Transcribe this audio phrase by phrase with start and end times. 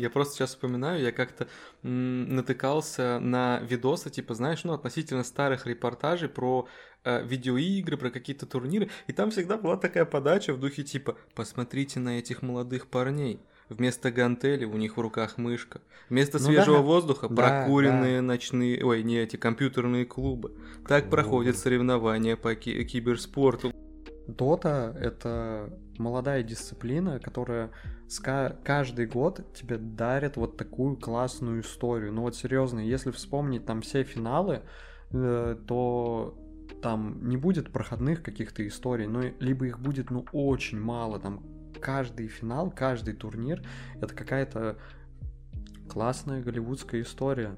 [0.00, 1.46] Я просто сейчас вспоминаю, я как-то
[1.82, 6.66] натыкался на видосы, типа, знаешь, ну, относительно старых репортажей про
[7.04, 12.00] э, видеоигры, про какие-то турниры, и там всегда была такая подача в духе типа «Посмотрите
[12.00, 13.40] на этих молодых парней».
[13.68, 15.80] Вместо гантели у них в руках мышка.
[16.08, 16.82] Вместо Ну свежего да.
[16.82, 20.56] воздуха Да, прокуренные ночные, ой, не эти компьютерные клубы.
[20.88, 21.10] Так Клубы.
[21.16, 23.72] проходят соревнования по ки- киберспорту.
[24.26, 25.70] Дота— это
[26.00, 27.70] молодая дисциплина, которая
[28.08, 32.12] ска- каждый год тебе дарит вот такую классную историю.
[32.12, 34.62] Ну вот серьезно, если вспомнить там все финалы,
[35.12, 36.36] э, то
[36.82, 41.44] там не будет проходных каких-то историй, но либо их будет ну очень мало, там
[41.80, 43.62] каждый финал, каждый турнир—
[44.00, 44.78] это какая-то
[45.88, 47.56] классная голливудская история.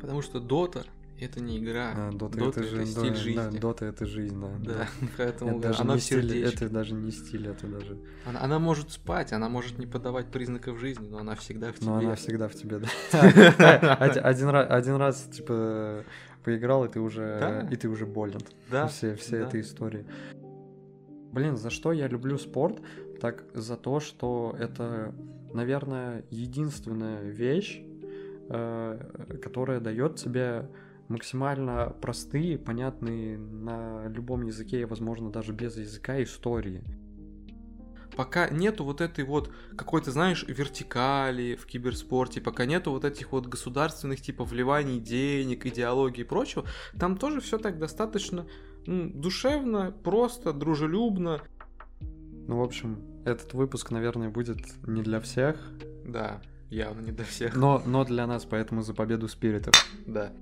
[0.00, 0.84] Потому что Дота
[1.26, 1.92] это не игра.
[1.94, 3.50] А, Дота, Дота это, же, стиль да, жизни.
[3.52, 4.74] Да, Дота это жизнь, да.
[4.74, 7.98] Да, поэтому Это даже, она не в стиль, это даже не стиль, это даже...
[8.24, 11.86] Она, она может спать, она может не подавать признаков жизни, но она всегда в тебе.
[11.86, 13.94] Но она всегда в тебе, да.
[13.96, 16.04] Один- раз, типа,
[16.44, 18.40] поиграл, и ты уже, и ты уже болен.
[18.70, 20.04] Да, Все, все этой истории.
[21.32, 22.80] Блин, за что я люблю спорт?
[23.20, 25.14] Так за то, что это,
[25.52, 27.82] наверное, единственная вещь,
[28.48, 30.68] э, которая дает тебе
[31.10, 36.82] максимально простые, понятные на любом языке, и, возможно, даже без языка истории.
[38.16, 43.46] Пока нету вот этой вот какой-то, знаешь, вертикали в киберспорте, пока нету вот этих вот
[43.46, 46.64] государственных типа вливаний денег, идеологии и прочего,
[46.98, 48.46] там тоже все так достаточно
[48.86, 51.40] м, душевно, просто, дружелюбно.
[52.00, 55.56] Ну, в общем, этот выпуск, наверное, будет не для всех,
[56.04, 57.54] Да, явно не для всех.
[57.54, 59.74] но, но для нас, поэтому за победу спиритов.
[60.06, 60.32] Да.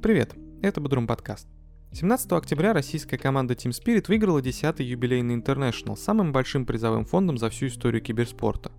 [0.00, 1.48] Привет, это Бодрум подкаст.
[1.90, 7.50] 17 октября российская команда Team Spirit выиграла 10-й юбилейный International самым большим призовым фондом за
[7.50, 8.70] всю историю киберспорта.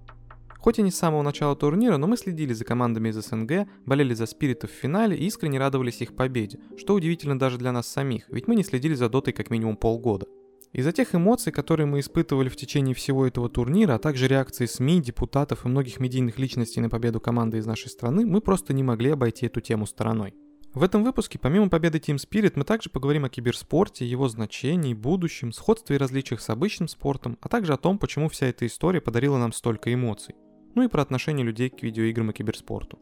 [0.59, 4.13] Хоть и не с самого начала турнира, но мы следили за командами из СНГ, болели
[4.13, 8.29] за спиритов в финале и искренне радовались их победе, что удивительно даже для нас самих,
[8.29, 10.25] ведь мы не следили за дотой как минимум полгода.
[10.71, 15.01] Из-за тех эмоций, которые мы испытывали в течение всего этого турнира, а также реакции СМИ,
[15.01, 19.09] депутатов и многих медийных личностей на победу команды из нашей страны, мы просто не могли
[19.09, 20.33] обойти эту тему стороной.
[20.73, 25.51] В этом выпуске, помимо победы Team Spirit, мы также поговорим о киберспорте, его значении, будущем,
[25.51, 29.39] сходстве и различиях с обычным спортом, а также о том, почему вся эта история подарила
[29.39, 30.35] нам столько эмоций.
[30.75, 32.99] Ну и про отношение людей к видеоиграм и киберспорту.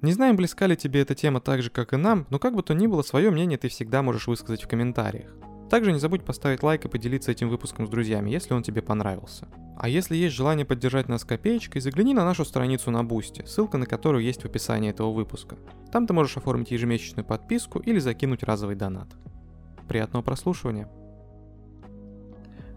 [0.00, 2.62] Не знаем, близка ли тебе эта тема так же, как и нам, но как бы
[2.62, 5.30] то ни было, свое мнение ты всегда можешь высказать в комментариях.
[5.70, 9.46] Также не забудь поставить лайк и поделиться этим выпуском с друзьями, если он тебе понравился.
[9.78, 13.86] А если есть желание поддержать нас копеечкой, загляни на нашу страницу на Boosty, ссылка на
[13.86, 15.56] которую есть в описании этого выпуска.
[15.92, 19.08] Там ты можешь оформить ежемесячную подписку или закинуть разовый донат.
[19.88, 20.88] Приятного прослушивания.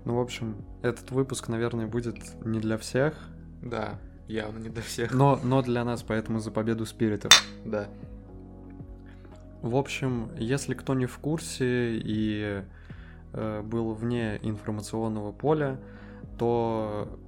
[0.06, 3.16] Ну, в общем, этот выпуск, наверное, будет не для всех,
[3.62, 5.14] Да, явно не для всех.
[5.14, 7.32] но, но для нас, поэтому за победу спиритов.
[7.66, 7.88] Да.
[9.62, 12.64] В общем, если кто не в курсе и
[13.64, 15.80] был вне информационного поля,
[16.38, 17.20] то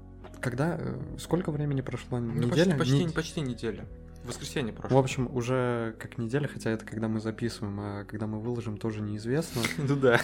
[0.42, 0.78] когда...
[0.80, 2.20] э, Сколько времени прошло?
[2.20, 2.50] Ну, Неделя?
[2.76, 3.86] почти, почти, Не- почти неделя.
[4.24, 5.00] В воскресенье В прошло.
[5.00, 9.62] общем, уже как неделя, хотя это когда мы записываем, а когда мы выложим, тоже неизвестно.
[9.78, 10.20] Ну да.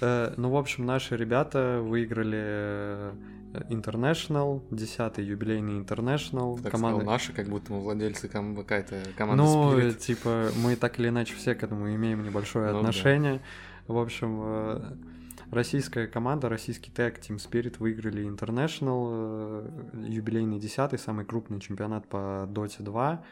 [0.00, 3.12] Э, Ну, в общем, наши ребята выиграли э,
[3.70, 6.60] International, 10-й юбилейный International.
[6.60, 9.94] Так команда- сказал наши, как будто мы владельцы ком- какая-то команда Ну, Spirit.
[9.98, 12.88] типа, мы так или иначе все к этому имеем небольшое Ну да.
[13.86, 14.96] В общем, э,
[15.50, 22.48] российская команда, российский тег Team Spirit выиграли International, э, юбилейный 10 самый крупный чемпионат по
[22.48, 23.24] Dota 2.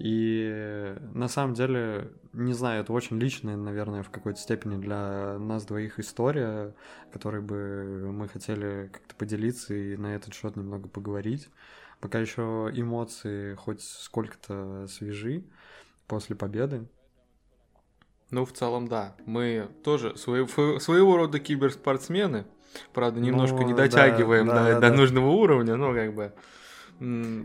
[0.00, 5.64] И на самом деле, не знаю, это очень личная, наверное, в какой-то степени для нас
[5.64, 6.74] двоих история,
[7.12, 11.48] которой бы мы хотели как-то поделиться и на этот счет немного поговорить.
[12.00, 15.44] Пока еще эмоции хоть сколько-то свежи
[16.08, 16.88] после победы.
[18.30, 19.14] Ну, в целом, да.
[19.26, 22.46] Мы тоже фо- своего рода киберспортсмены.
[22.92, 24.96] Правда, немножко Ну, не дотягиваем да, до, да, до да.
[24.96, 26.32] нужного уровня, но как бы...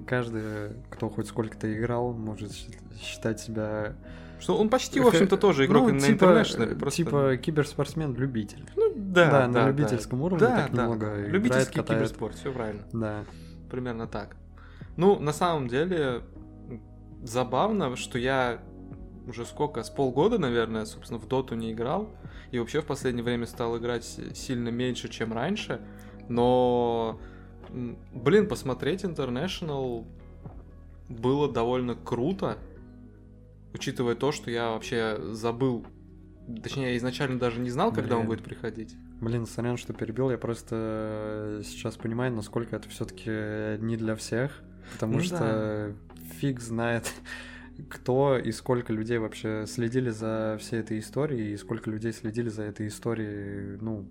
[0.07, 2.51] Каждый, кто хоть сколько-то играл, может
[3.00, 3.95] считать себя...
[4.39, 6.71] Что он почти, в общем-то, тоже игрок ну, на типа, International.
[6.71, 7.03] э, Просто...
[7.03, 8.69] Типа киберспортсмен-любитель.
[8.75, 10.25] ну, да, да, на да, любительском да.
[10.25, 10.81] уровне Да, так да.
[10.83, 12.01] немного играет, Любительский катает.
[12.01, 12.83] киберспорт, все правильно.
[12.94, 13.25] Да.
[13.69, 14.38] Примерно так.
[14.95, 16.21] Ну, на самом деле,
[17.24, 18.62] забавно, что я
[19.29, 22.09] уже сколько, с полгода, наверное, собственно, в доту не играл.
[22.51, 24.03] И вообще в последнее время стал играть
[24.33, 25.81] сильно меньше, чем раньше.
[26.27, 27.19] Но,
[28.13, 30.05] блин, посмотреть International
[31.07, 32.57] было довольно круто.
[33.73, 35.85] Учитывая то, что я вообще забыл.
[36.63, 38.29] Точнее, я изначально даже не знал, когда он Блин.
[38.29, 38.95] будет приходить.
[39.21, 44.61] Блин, сорян, что перебил, я просто сейчас понимаю, насколько это все-таки не для всех,
[44.93, 45.93] потому Ну что
[46.39, 47.13] фиг знает,
[47.89, 52.63] кто и сколько людей вообще следили за всей этой историей, и сколько людей следили за
[52.63, 54.07] этой историей, ну,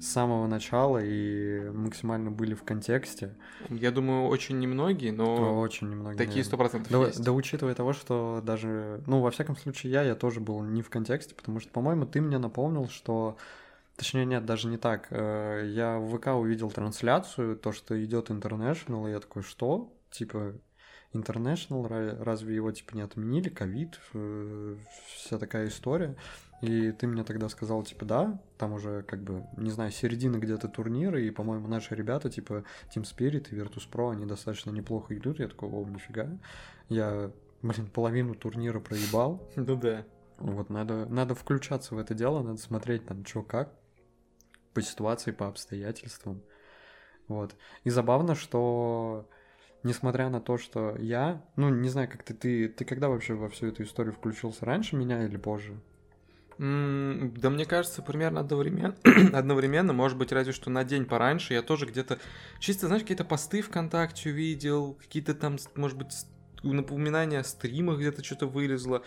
[0.00, 3.36] с самого начала и максимально были в контексте.
[3.70, 6.18] Я думаю, очень немногие, но Очень немногие.
[6.18, 7.22] такие сто процентов Да, есть.
[7.22, 10.90] да учитывая того, что даже, ну, во всяком случае, я, я тоже был не в
[10.90, 13.36] контексте, потому что, по-моему, ты мне напомнил, что,
[13.96, 15.06] точнее, нет, даже не так.
[15.10, 19.92] Э, Я в ВК увидел трансляцию, то, что идет International, и я такой, что?
[20.10, 20.52] Типа,
[21.12, 23.48] International, ра- разве его, типа, не отменили?
[23.48, 24.76] Ковид, э,
[25.14, 26.16] вся такая история.
[26.62, 30.68] И ты мне тогда сказал, типа, да, там уже, как бы, не знаю, середина где-то
[30.68, 32.64] турнира, и, по-моему, наши ребята, типа,
[32.94, 35.40] Team Spirit и Virtus.pro, они достаточно неплохо идут.
[35.40, 36.28] Я такой, о, нифига.
[36.88, 37.32] Я,
[37.62, 39.50] блин, половину турнира проебал.
[39.56, 40.04] Ну да.
[40.38, 43.72] Вот надо, надо включаться в это дело, надо смотреть там, что как,
[44.72, 46.42] по ситуации, по обстоятельствам.
[47.28, 47.54] Вот.
[47.84, 49.28] И забавно, что
[49.82, 53.48] несмотря на то, что я, ну, не знаю, как ты, ты, ты когда вообще во
[53.48, 55.74] всю эту историю включился, раньше меня или позже?
[56.58, 58.94] Да мне кажется, примерно одновременно,
[59.32, 62.18] одновременно, может быть, разве что на день пораньше, я тоже где-то,
[62.60, 66.14] чисто, знаешь, какие-то посты ВКонтакте увидел, какие-то там, может быть,
[66.62, 69.02] напоминания о стримах где-то что-то вылезло.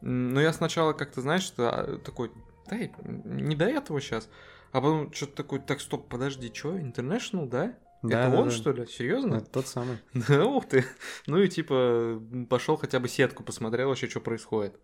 [0.00, 2.30] Но я сначала как-то, знаешь, что а, такой,
[2.68, 2.78] да,
[3.24, 4.28] не до этого сейчас.
[4.72, 7.74] А потом что-то такое, так, стоп, подожди, что, International, да?
[8.04, 8.54] Да, Это да, он, да.
[8.54, 8.86] что ли?
[8.86, 9.36] Серьезно?
[9.36, 9.98] Это тот самый.
[10.28, 10.84] Да, ух ты.
[11.26, 12.20] Ну и типа
[12.50, 14.78] пошел хотя бы сетку посмотрел вообще, что происходит.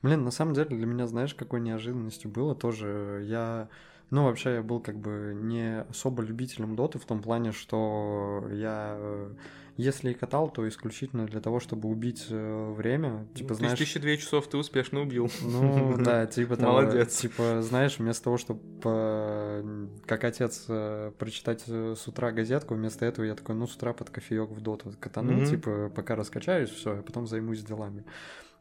[0.00, 3.22] Блин, на самом деле для меня, знаешь, какой неожиданностью было тоже.
[3.24, 3.68] Я,
[4.10, 8.96] ну, вообще я был как бы не особо любителем доты в том плане, что я,
[8.98, 9.34] э,
[9.76, 13.26] если и катал, то исключительно для того, чтобы убить э, время.
[13.34, 13.74] Типа, Ну, знаешь...
[13.74, 15.28] 1002 часов ты успешно убил.
[15.42, 16.80] Ну, да, типа того.
[16.80, 17.16] Молодец.
[17.16, 23.24] Типа, знаешь, вместо того, чтобы как отец э, прочитать э, с утра газетку, вместо этого
[23.24, 27.02] я такой, ну, с утра под кофеек в доту катану, типа, пока раскачаюсь, все, а
[27.02, 28.04] потом займусь делами.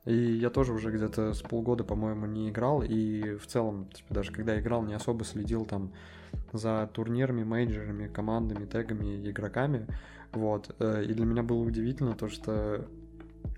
[0.06, 4.31] И я тоже уже где-то с полгода, по-моему, не играл, и в целом, типа, даже
[4.31, 5.94] когда играл, не особо следил там
[6.51, 9.88] за турнирами, мейджерами, командами, тегами, игроками,
[10.33, 10.75] вот.
[10.80, 12.85] Э, И для меня было удивительно то, что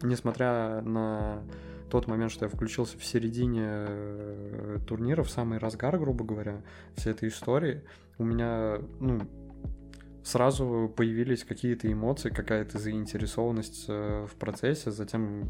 [0.01, 1.43] несмотря на
[1.89, 6.61] тот момент, что я включился в середине э, турнира, в самый разгар, грубо говоря,
[6.95, 7.83] всей этой истории,
[8.17, 9.21] у меня, ну,
[10.23, 15.49] сразу появились какие-то эмоции, какая-то заинтересованность э, в процессе, затем,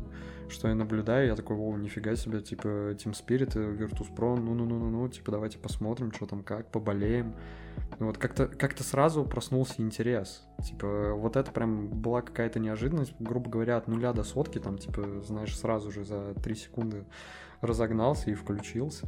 [0.49, 5.57] что я наблюдаю, я такой, о, нифига себе, типа, Team Spirit, Virtus.pro, ну-ну-ну-ну, типа, давайте
[5.57, 7.33] посмотрим, что там как, поболеем.
[7.99, 10.43] Вот как-то как сразу проснулся интерес.
[10.63, 15.21] Типа, вот это прям была какая-то неожиданность, грубо говоря, от нуля до сотки, там, типа,
[15.25, 17.05] знаешь, сразу же за три секунды
[17.61, 19.07] разогнался и включился.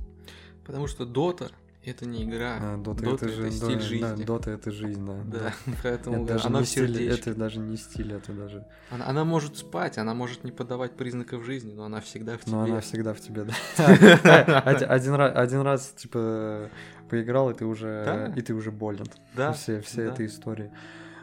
[0.65, 1.49] Потому что Дота
[1.89, 2.57] это не игра.
[2.59, 4.15] А, Дота, Дота это же это стиль да, жизни.
[4.17, 5.21] Да, Дота это жизнь, да.
[5.25, 5.53] Да,
[5.83, 8.65] поэтому Это даже, она в стиль, это даже не стиль, это даже...
[8.89, 12.51] Она, она может спать, она может не подавать признаков жизни, но она всегда в тебе.
[12.51, 13.53] Но она всегда в тебе, да.
[14.65, 16.69] Один раз, один раз, типа,
[17.09, 18.33] поиграл, и ты уже, Да.
[18.35, 19.05] и ты уже болен.
[19.35, 20.13] Да, все, все да.
[20.13, 20.71] этой истории.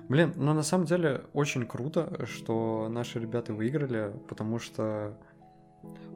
[0.08, 5.16] Блин, ну на самом деле очень круто, что наши ребята выиграли, потому что,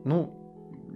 [0.05, 0.48] ну,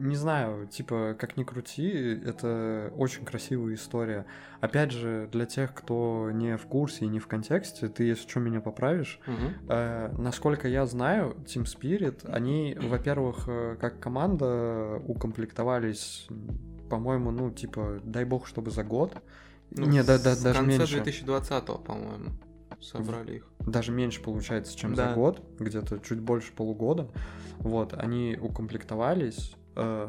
[0.02, 1.88] не знаю, типа, как ни крути,
[2.24, 4.26] это очень красивая история.
[4.60, 8.40] Опять же, для тех, кто не в курсе и не в контексте, ты, если что,
[8.40, 9.20] меня поправишь.
[9.26, 9.54] Мгм.
[9.68, 16.26] Э, насколько я знаю, Team Spirit, они, во-первых, э, как команда укомплектовались,
[16.90, 19.14] по-моему, ну, типа, дай бог, чтобы за год.
[19.70, 20.96] Ну, не, да, да, даже меньше.
[20.96, 22.30] 2020 по-моему,
[22.80, 23.48] собрали их.
[23.60, 25.14] даже меньше получается, чем за Да.
[25.14, 27.08] год, где-то чуть больше полугода.
[27.58, 29.54] Вот, они укомплектовались,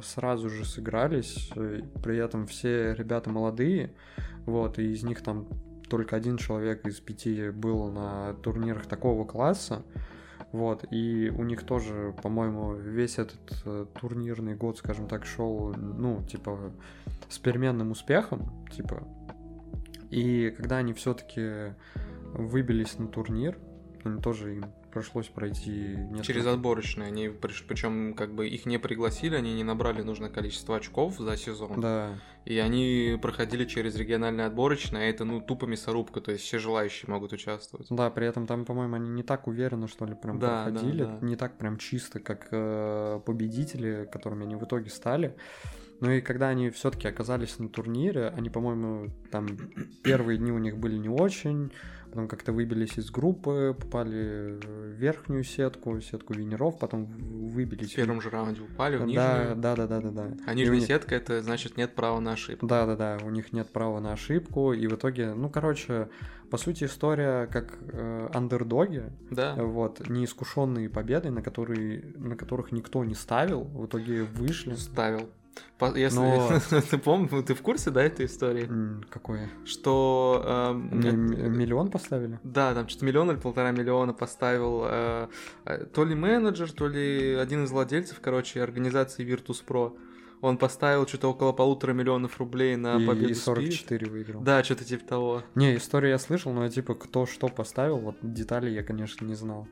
[0.03, 3.93] сразу же сыгрались, э, при этом все ребята молодые,
[4.45, 5.47] вот, и из них там
[5.89, 9.83] только один человек из пяти был на турнирах такого класса,
[10.51, 16.23] вот, и у них тоже, по-моему, весь этот э, турнирный год, скажем так, шел, ну,
[16.23, 16.73] типа,
[17.29, 19.07] с переменным успехом, типа,
[20.09, 21.73] и когда они все-таки
[22.33, 23.57] выбились на турнир,
[24.03, 26.23] им тоже им пришлось пройти несколько...
[26.23, 27.07] Через отборочные.
[27.07, 31.81] Они причем как бы их не пригласили, они не набрали нужное количество очков за сезон.
[31.81, 36.59] Да, И они проходили через региональные отборочные, а это ну тупо мясорубка, то есть все
[36.59, 37.87] желающие могут участвовать.
[37.89, 41.03] да, при этом там, по-моему, они не так уверенно, что ли, прям Да, да, проходили,
[41.03, 41.17] да.
[41.21, 45.35] не так прям чисто, как э, победители, которыми они в итоге стали.
[45.99, 49.47] Ну и когда они все-таки оказались на турнире, они, по-моему, там
[50.03, 51.71] первые дни у них были не очень,
[52.13, 57.91] потом как-то выбились из группы, попали в верхнюю сетку, сетку винеров, потом выбились.
[57.93, 59.55] В первом же раунде упали в нижнюю.
[59.55, 60.37] да, да, да, да, да.
[60.45, 62.67] А нижняя них- сетка это значит нет права на ошибку.
[62.67, 66.07] Да, да, да, у них нет права на ошибку, и в итоге, ну, короче,
[66.51, 69.55] по сути, история как э, андердоги, Да.
[69.55, 74.75] вот, неискушенные победы, на, которые, на которых никто не ставил, в итоге вышли.
[74.75, 75.29] Ставил.
[75.95, 78.69] Если Но- ты помнишь, ты в курсе, да, этой истории?
[79.09, 79.49] Какое?
[79.65, 82.39] Что эм, это- м- миллион поставили?
[82.43, 85.27] Да, там что-то миллион или полтора миллиона поставил э,
[85.65, 89.97] э, то ли менеджер, то ли один из владельцев, короче, организации Virtus.pro.
[90.41, 93.71] Он поставил что-то около полутора миллионов рублей на и, победу и Spirit.
[93.71, 94.41] 44 выиграл.
[94.41, 95.43] Да, что-то типа того.
[95.55, 99.67] Не, историю я слышал, но типа кто что поставил, вот детали я, конечно, не знал.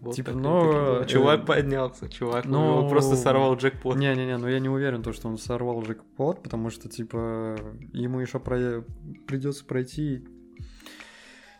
[0.00, 3.96] Вот Типа, ну, такие э, Чувак поднялся, чувак, ну, ну, просто сорвал джекпот.
[3.96, 7.56] Не-не-не, ну я не уверен, то, что он сорвал джекпот, потому что, типа,
[7.92, 10.24] ему еще придется пройти,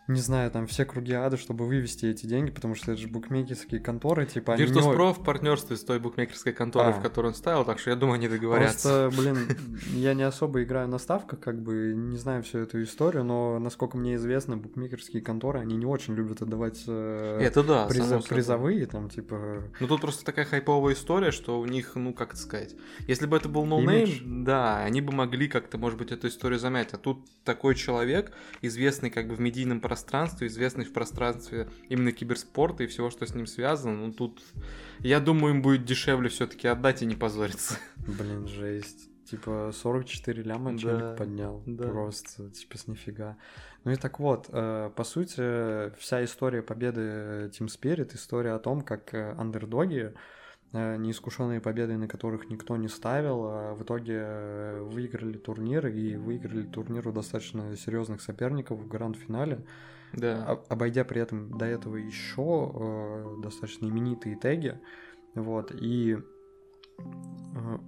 [0.06, 3.80] не знаю, там все круги ада, чтобы вывести эти деньги, потому что это же букмекерские
[3.80, 6.92] конторы, типа, они Virtus.pro в партнерстве с той букмекерской конторой, А.
[6.92, 9.08] в которой он ставил, так что я думаю, они договорятся.
[9.08, 9.58] Просто, блин,
[9.94, 13.96] я не особо играю на ставках, как бы не знаю всю эту историю, но насколько
[13.96, 18.22] мне известно, букмекерские конторы, они не очень любят отдавать э, Это да, собой.
[18.28, 22.38] призовые, там, типа, Ну тут просто такая хайповая история, что у них, ну как это
[22.42, 22.74] сказать,
[23.06, 26.58] если бы это был no name, да, они бы могли как-то, может быть, эту историю
[26.58, 26.92] замять.
[26.92, 29.93] А тут такой человек, известный как бы в медийном пространстве,
[30.48, 34.42] известный в пространстве именно киберспорта и всего, что с ним связано, ну тут,
[35.00, 37.78] я думаю, им будет дешевле все-таки отдать и не позориться.
[37.96, 39.10] блин, жесть.
[39.24, 41.62] Типа 44 ляма Да, челик поднял.
[41.66, 41.88] да.
[41.88, 43.38] Просто, типа, с нифига.
[43.84, 48.82] Ну и так вот, э, по сути, вся история победы Team Spirit, история о том,
[48.82, 50.14] как э, андердоги, э,
[50.74, 56.62] неискушенные победы, на которых никто не ставил, а в итоге э, выиграли турнир и выиграли
[56.64, 59.64] турнир у достаточно серьезных соперников в гранд-финале,
[60.12, 60.44] Да.
[60.44, 64.78] об- обойдя при этом до этого еще э, достаточно именитые теги.
[65.34, 66.18] Вот, и
[66.98, 67.78] э,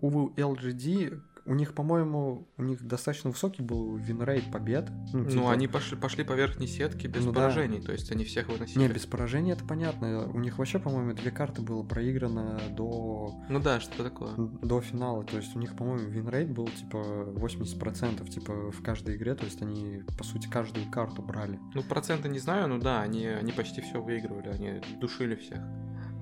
[0.00, 4.90] у LGD у них, по-моему, у них достаточно высокий был win rate побед.
[5.12, 7.40] Ну, Ну, типа- они пошли, пошли по верхней сетке без Ну да.
[7.40, 8.78] поражений, то есть они всех выносили.
[8.78, 10.28] Не, без поражения это понятно.
[10.32, 14.34] У них вообще, по-моему, две карты было проиграно до, Ну да, что такое.
[14.36, 15.24] до финала.
[15.24, 16.98] То есть у них, по-моему, win rate был типа
[17.36, 19.34] 80%, типа в каждой игре.
[19.34, 21.58] То есть они, по сути, каждую карту брали.
[21.74, 25.58] Ну, проценты не знаю, но да, они, они почти все выигрывали, они душили всех.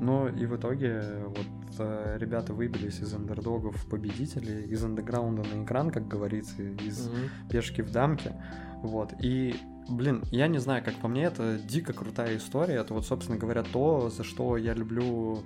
[0.01, 1.47] Но и в итоге вот
[1.79, 7.49] э, ребята выбились из андердогов в победителей, из андеграунда на экран, как говорится, из Мгм.
[7.51, 8.35] пешки в дамке.
[8.83, 9.13] Вот.
[9.21, 9.57] И,
[9.89, 12.77] блин, я не знаю, как по мне, это дико крутая история.
[12.77, 15.41] Это вот, собственно говоря, то, за что я люблю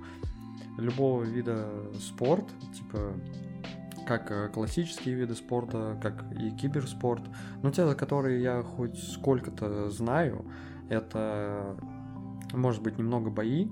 [0.77, 1.67] любого вида
[1.99, 2.45] спорт,
[2.75, 3.13] типа
[4.07, 7.23] как э, классические виды спорта, как и киберспорт.
[7.63, 10.45] Но те, за которые я хоть сколько-то знаю,
[10.89, 11.75] это,
[12.53, 13.67] может быть, немного бои,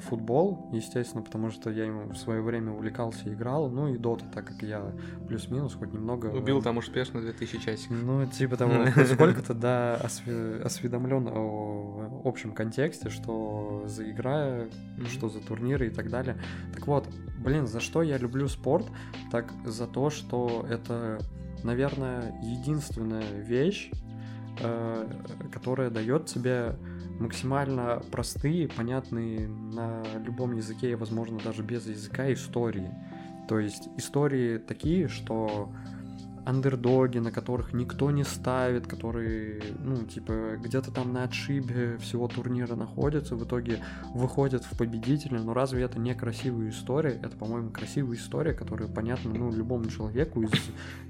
[0.00, 4.46] футбол, естественно, потому что я им в свое время увлекался, играл, ну и дота, так
[4.46, 4.92] как я
[5.28, 6.26] плюс-минус хоть немного...
[6.26, 7.96] Убил там успешно 2000 часиков.
[8.02, 14.66] Ну, типа того, сколько-то, да, осведомлен о общем контексте, что за игра,
[15.08, 16.36] что за турниры и так далее.
[16.74, 18.86] Так вот, блин, за что я люблю спорт?
[19.30, 21.18] Так за то, что это,
[21.62, 23.90] наверное, единственная вещь,
[24.60, 25.06] э,
[25.52, 26.76] которая дает тебе
[27.18, 32.90] максимально простые, понятные на любом языке и, возможно, даже без языка истории.
[33.48, 35.70] То есть истории такие, что
[36.46, 42.76] андердоги, на которых никто не ставит, которые, ну, типа, где-то там на отшибе всего турнира
[42.76, 43.80] находятся, в итоге
[44.14, 45.40] выходят в победителя.
[45.40, 47.18] Но разве это не красивая история?
[47.22, 50.52] Это, по-моему, красивая история, которая понятна, ну, любому человеку из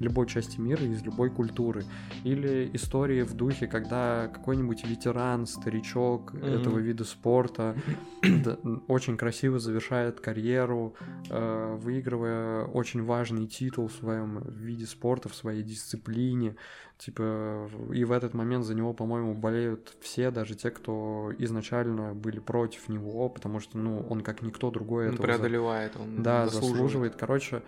[0.01, 1.85] любой части мира, из любой культуры.
[2.25, 6.45] Или истории в духе, когда какой-нибудь ветеран, старичок Мгм.
[6.45, 7.77] этого вида спорта
[8.89, 10.95] очень красиво завершает карьеру,
[11.29, 16.57] э, выигрывая очень важный титул в своем виде спорта, в своей дисциплине.
[16.99, 22.39] Типа, и в этот момент за него, по-моему, болеют все, даже те, кто изначально были
[22.39, 26.47] против него, потому что, ну, он как никто другой Он этого за- преодолевает, он да,
[26.47, 26.73] заслуживает.
[26.75, 27.17] заслуживает.
[27.17, 27.63] Короче,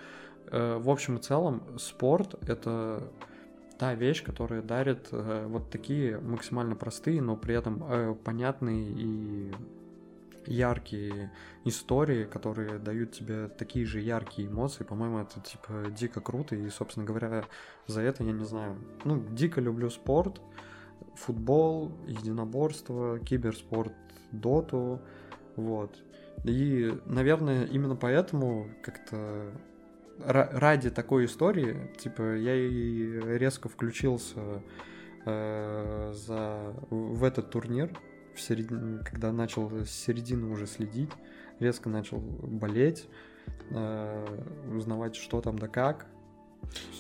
[0.51, 3.03] э, в общем и целом, спорт это
[3.79, 9.53] та вещь, которая дарит э, вот такие максимально простые, но при этом э, понятные и
[10.49, 11.33] яркие
[11.65, 14.85] истории, которые дают тебе такие же яркие эмоции.
[14.85, 16.57] По-моему, это типа дико круто.
[16.57, 17.45] И, собственно говоря,
[17.87, 18.77] за это я не знаю.
[19.05, 20.41] Ну, дико люблю спорт,
[21.15, 23.93] футбол, единоборство, киберспорт,
[24.33, 25.01] доту.
[25.57, 25.97] Вот.
[26.45, 29.53] И, наверное, именно поэтому как-то
[30.19, 34.63] ра- ради такой истории, типа, я и резко включился
[35.27, 37.91] э, за в этот турнир,
[38.39, 41.11] в середине, когда начал с середины уже следить,
[41.61, 43.09] резко начал болеть,
[43.71, 46.07] э, узнавать, что там да как.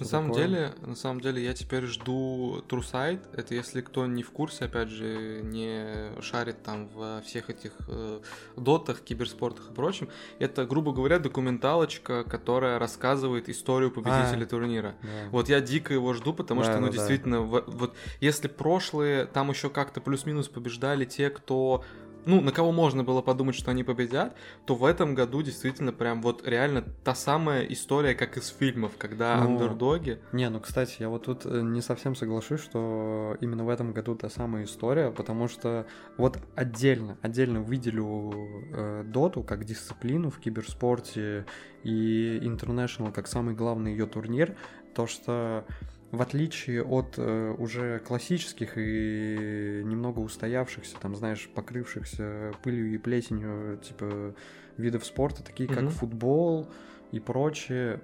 [0.01, 0.47] На самом такое.
[0.47, 3.21] деле, на самом деле, я теперь жду True Sight.
[3.35, 8.21] Это если кто не в курсе, опять же, не шарит там во всех этих э,
[8.57, 10.09] дотах, киберспортах и прочем.
[10.39, 14.95] Это, грубо говоря, документалочка, которая рассказывает историю победителя а, турнира.
[15.03, 15.09] Да.
[15.31, 17.65] Вот я дико его жду, потому да, что, ну, да, действительно, да.
[17.67, 21.85] вот если прошлые там еще как-то плюс-минус побеждали те, кто
[22.25, 26.23] ну, на кого можно было подумать, что они победят, то в этом году действительно прям
[26.23, 30.21] вот реально та самая история, как из фильмов, когда ну, андердоги...
[30.33, 34.15] Не, ну, кстати, я вот тут э, не совсем соглашусь, что именно в этом году
[34.15, 38.33] та самая история, потому что вот отдельно, отдельно выделю
[38.73, 41.47] э, доту как дисциплину в киберспорте
[41.83, 44.57] и International как самый главный ее турнир,
[44.95, 45.65] то, что
[46.11, 53.79] в отличие от э, уже классических и немного устоявшихся, там, знаешь, покрывшихся пылью и плесенью,
[53.79, 54.35] типа,
[54.79, 55.89] видов спорта, такие как mm-hmm.
[55.89, 56.69] футбол
[57.13, 58.01] и прочее,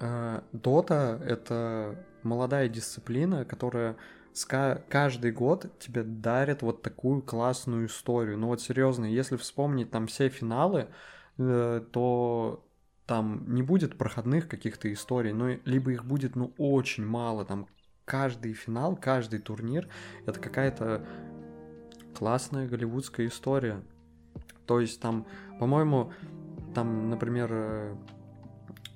[0.00, 3.96] э, Дота— это молодая дисциплина, которая
[4.88, 8.38] каждый год тебе дарит вот такую классную историю.
[8.38, 10.88] Ну вот серьезно, если вспомнить там все финалы,
[11.38, 12.63] э, то
[13.06, 17.66] там не будет проходных каких-то историй, но либо их будет, ну, очень мало, там
[18.04, 19.88] каждый финал, каждый турнир—
[20.26, 21.06] это какая-то
[22.14, 23.82] классная голливудская история.
[24.66, 25.26] То есть там,
[25.58, 26.12] по-моему,
[26.74, 27.96] там, например, э,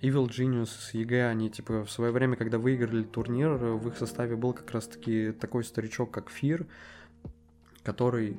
[0.01, 4.53] Evil Geniuses, EG, они, типа, в свое время, когда выиграли турнир, в их составе был
[4.53, 6.67] как раз-таки такой старичок, как Fear,
[7.83, 8.39] который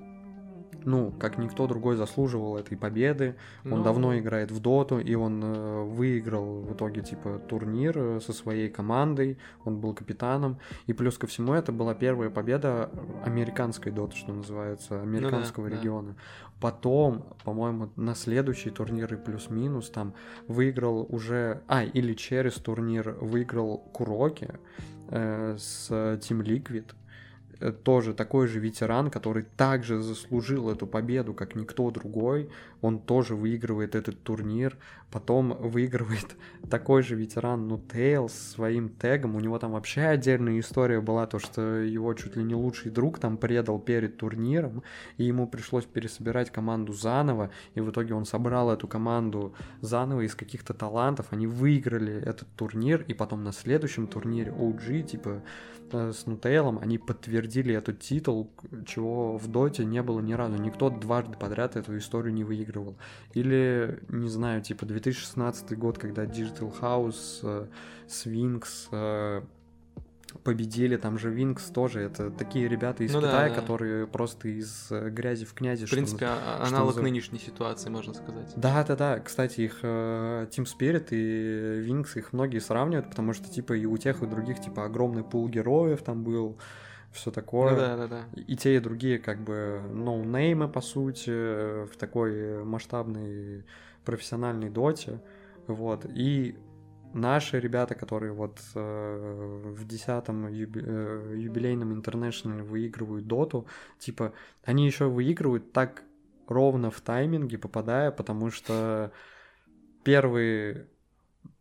[0.85, 3.35] ну, как никто другой заслуживал этой победы.
[3.65, 3.83] Он ну...
[3.83, 8.69] давно играет в доту, и он э, выиграл в итоге, типа, турнир э, со своей
[8.69, 9.37] командой.
[9.65, 10.59] Он был капитаном.
[10.87, 12.89] И плюс ко всему, это была первая победа
[13.23, 16.09] американской доты, что называется, американского ну, да, региона.
[16.09, 16.49] Да.
[16.59, 20.13] Потом, по-моему, на следующий турнир и плюс-минус там
[20.47, 21.61] выиграл уже...
[21.67, 24.49] А, или через турнир выиграл Куроки
[25.09, 26.93] э, с Team Liquid.
[27.59, 32.49] Э, тоже такой же ветеран, который также заслужил эту победу, как никто другой.
[32.81, 34.77] Он тоже выигрывает этот турнир.
[35.11, 36.37] Потом выигрывает
[36.69, 39.35] такой же ветеран, ну, Тейл с своим тегом.
[39.35, 43.19] У него там вообще отдельная история была, то, что его чуть ли не лучший друг
[43.19, 44.83] там предал перед турниром,
[45.17, 50.35] и ему пришлось пересобирать команду заново, и в итоге он собрал эту команду заново из
[50.35, 51.27] каких-то талантов.
[51.31, 55.41] Они выиграли этот турнир, и потом на следующем турнире OG, типа,
[55.93, 58.51] с Нутейлом, они подтвердили этот титул,
[58.85, 60.57] чего в Доте не было ни разу.
[60.57, 62.97] Никто дважды подряд эту историю не выигрывал.
[63.33, 67.67] Или, не знаю, типа 2016 год, когда Digital House, э,
[68.07, 69.41] Sphinx, э,
[70.43, 73.61] победили, там же Винкс тоже, это такие ребята из ну, Китая, да, да.
[73.61, 75.85] которые просто из э, грязи в князи.
[75.85, 78.53] В принципе, что, а, аналог что нынешней ситуации, можно сказать.
[78.55, 83.49] Да, да, да, кстати, их э, Team Spirit и Винкс, их многие сравнивают, потому что,
[83.49, 86.57] типа, и у тех, и у других, типа, огромный пул героев там был,
[87.11, 87.71] все такое.
[87.71, 88.23] Ну, да, да, да.
[88.35, 93.65] И те, и другие, как бы, ноунеймы, по сути, в такой масштабной
[94.05, 95.19] профессиональной доте.
[95.67, 96.05] Вот.
[96.05, 96.57] И
[97.13, 103.67] наши ребята, которые вот э, в десятом юби, э, юбилейном интернешнале выигрывают доту,
[103.99, 106.03] типа, они еще выигрывают так
[106.47, 109.11] ровно в тайминге, попадая, потому что
[110.03, 110.87] первый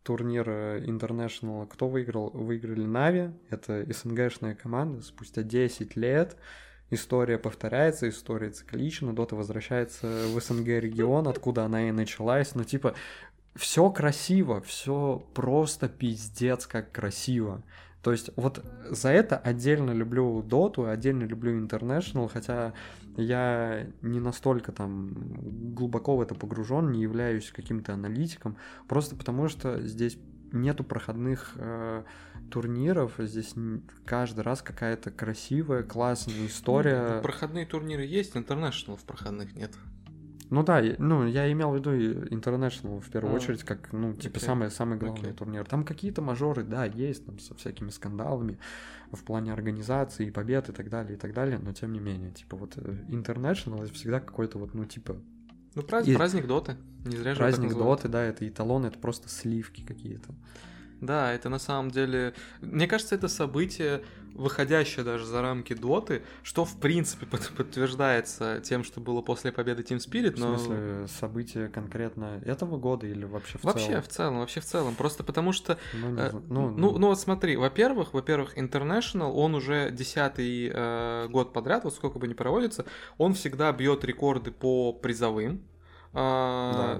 [0.03, 2.31] турнир International кто выиграл?
[2.31, 6.37] Выиграли NAVI, это СНГшная команда, спустя 10 лет
[6.89, 12.95] история повторяется, история циклична, Дота возвращается в СНГ регион, откуда она и началась, но типа
[13.55, 17.63] все красиво, все просто пиздец как красиво.
[18.01, 22.73] То есть вот за это отдельно люблю Доту, отдельно люблю International, хотя
[23.17, 25.11] я не настолько там
[25.75, 28.55] глубоко в это погружен, не являюсь каким-то аналитиком,
[28.87, 30.17] просто потому что здесь
[30.53, 32.03] нету проходных э,
[32.49, 33.53] турниров, здесь
[34.05, 37.15] каждый раз какая-то красивая, классная история.
[37.15, 39.73] Ну, проходные турниры есть, International в проходных нет.
[40.49, 44.37] Ну да, ну я имел в виду International в первую а, очередь, как, ну, типа,
[44.37, 44.45] okay.
[44.45, 45.35] самый, самый главный okay.
[45.35, 45.65] турнир.
[45.65, 48.57] Там какие-то мажоры, да, есть, там, со всякими скандалами
[49.11, 52.31] в плане организации, и побед и так далее, и так далее, но тем не менее,
[52.31, 55.17] типа, вот э, International это всегда какой-то вот, ну, типа...
[55.75, 56.17] Ну, праздник, и...
[56.17, 60.33] праздник Доты, не зря же Праздник Доты, да, это эталон, это просто сливки какие-то.
[61.01, 62.33] Да, это на самом деле...
[62.61, 68.83] Мне кажется, это событие, выходящее даже за рамки доты, что в принципе под- подтверждается тем,
[68.83, 70.57] что было после победы Team Spirit, В но...
[70.57, 74.01] смысле, события конкретно этого года или вообще в Вообще, целом?
[74.03, 74.95] в целом, вообще в целом.
[74.95, 76.45] Просто потому что Ну, не Э, знаю.
[76.49, 82.19] Ну, ну, вот смотри, во-первых, во-первых, International, он уже десятый э, год подряд, вот сколько
[82.19, 82.85] бы ни проводится,
[83.17, 85.61] он всегда бьет рекорды по призовым.
[86.13, 86.15] Э,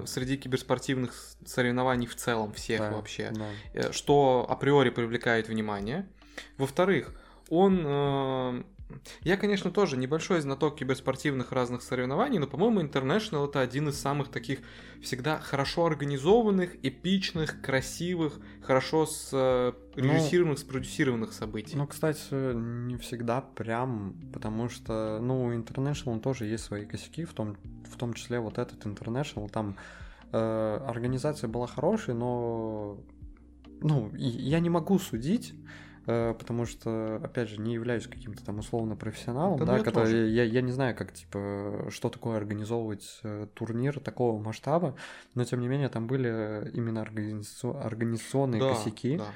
[0.00, 0.06] Да.
[0.06, 3.46] Среди киберспортивных соревнований в целом всех Да, вообще, да.
[3.74, 6.06] э, что априори привлекает внимание.
[6.58, 7.12] Во-вторых,
[7.48, 8.62] он э,
[9.22, 14.28] я, конечно, тоже небольшой знаток киберспортивных разных соревнований, но, по-моему, International это один из самых
[14.28, 14.60] таких
[15.02, 21.76] всегда хорошо организованных, эпичных, красивых, хорошо с э, Ну, режиссированных, спродюсированных событий.
[21.76, 27.32] Ну, кстати, не всегда прям, потому что, ну, у International тоже есть свои косяки, в
[27.32, 27.56] том,
[27.90, 29.76] в том числе вот этот International, там
[30.32, 32.98] э, организация была хорошей, но,
[33.80, 35.54] ну, я не могу судить,
[36.06, 40.72] потому что, опять же, не являюсь каким-то там условно профессионалом, Да который, я, я не
[40.72, 44.96] знаю, как, типа, что такое организовывать э, турнир такого масштаба,
[45.34, 49.26] но, тем не менее, там были именно организа- организационные Да, косяки, да.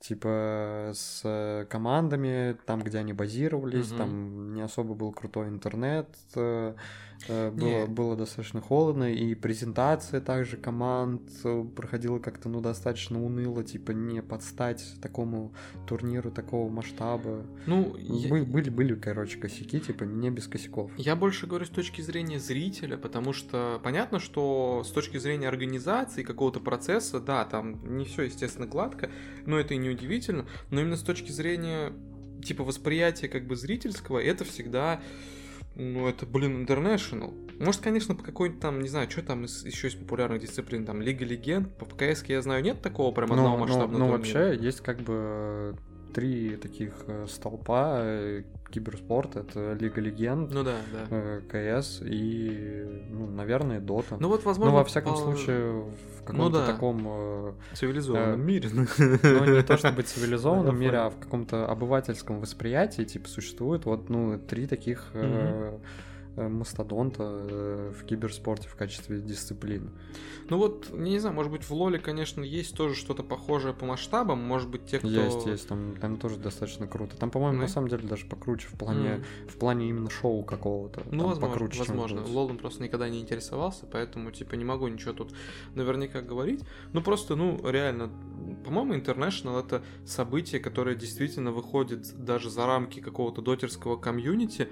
[0.00, 3.98] Типа с командами, там, где они базировались, Мгм.
[3.98, 6.74] там не особо был крутой интернет, э,
[7.28, 7.86] э, было, Не.
[7.86, 14.22] было достаточно холодно, и презентация также команд э, проходила как-то, ну, достаточно уныло, типа не
[14.22, 15.52] подстать такому
[15.86, 17.44] турниру такого масштаба.
[17.66, 20.90] Ну, я- Бы- Были, были, короче, косяки, типа не без косяков.
[20.96, 26.22] Я больше говорю с точки зрения зрителя, потому что понятно, что с точки зрения организации
[26.22, 29.10] какого-то процесса, да, там не все, естественно, гладко,
[29.44, 31.92] но это и не удивительно, но именно с точки зрения
[32.44, 35.00] типа восприятия как бы зрительского, это всегда
[35.76, 37.32] ну, это, блин, International.
[37.58, 41.00] Может, конечно, по какой-нибудь там, не знаю, что там из, еще из популярных дисциплин, там,
[41.00, 44.38] Лига Легенд, по ПКС, я знаю, нет такого прям одного Ну, ну, масштабного ну, турнира?
[44.40, 45.76] вообще есть как бы
[46.12, 49.40] три таких э, столпа э, киберспорта.
[49.40, 51.06] Это Лига Легенд, Ну да, да.
[51.10, 54.16] э, КС и, ну, наверное, Дота.
[54.18, 55.84] Ну вот, возможно, Ну, во всяком по случае,
[56.18, 56.66] в каком-то да.
[56.66, 58.70] таком, цивилизованном э, мире.
[58.98, 64.38] ну, не то чтобы цивилизованном мире, а в каком-то обывательском восприятии, типа, существует вот, ну,
[64.38, 65.78] три таких э,
[66.36, 69.90] мастодонта э, в киберспорте в качестве дисциплины.
[70.48, 74.40] Ну вот, не знаю, может быть, в Лоле, конечно, есть тоже что-то похожее по масштабам.
[74.40, 75.08] Может быть, те, кто...
[75.08, 77.16] Есть, есть, там, там тоже достаточно круто.
[77.16, 77.62] Там, по-моему, Да?
[77.62, 79.24] на самом деле даже покруче в плане, М.
[79.48, 81.02] в плане именно шоу какого-то.
[81.06, 82.24] Ну, Там возможно, покруче, возможно.
[82.26, 85.32] Лолом просто никогда не интересовался, поэтому, типа, не могу ничего тут
[85.74, 86.62] наверняка говорить.
[86.92, 88.10] Ну, просто, ну, реально,
[88.64, 94.68] по-моему, International— это событие, которое действительно выходит даже за рамки какого-то дотерского комьюнити.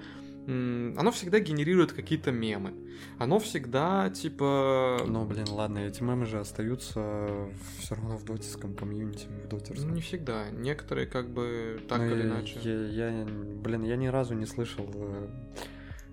[0.49, 2.73] Оно всегда генерирует какие-то мемы.
[3.19, 5.03] Оно всегда, типа...
[5.07, 9.93] Ну, блин, ладно, эти мемы же остаются все равно в дотиском комьюнити, в ну, дотерском.
[9.93, 10.49] не всегда.
[10.49, 12.59] Некоторые, как бы, так Ну, или я- иначе.
[12.63, 15.27] Я, я, блин, я ни разу не слышал э,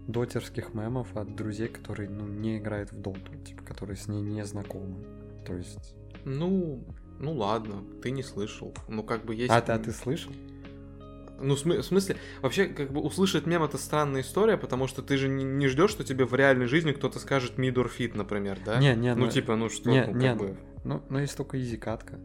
[0.06, 4.44] дотерских мемов от друзей, которые, ну, не играют в доту, типа, которые с ней не
[4.44, 5.04] знакомы.
[5.46, 5.94] То есть...
[6.24, 6.84] Ну,
[7.18, 8.74] ну ладно, ты не слышал.
[8.88, 9.50] Ну, как бы есть...
[9.50, 10.32] А, ты, а ты слышал?
[11.40, 15.02] Ну, в смы- в смысле, вообще, как бы услышать мем это странная история, потому что
[15.02, 18.78] ты же не, не ждешь, что тебе в реальной жизни кто-то скажет fit, например, да?
[18.78, 20.56] Не, не, Ну, ну, типа, ну что, не, ну, как не, бы.
[20.84, 22.18] Ну, ну есть только изи-катка.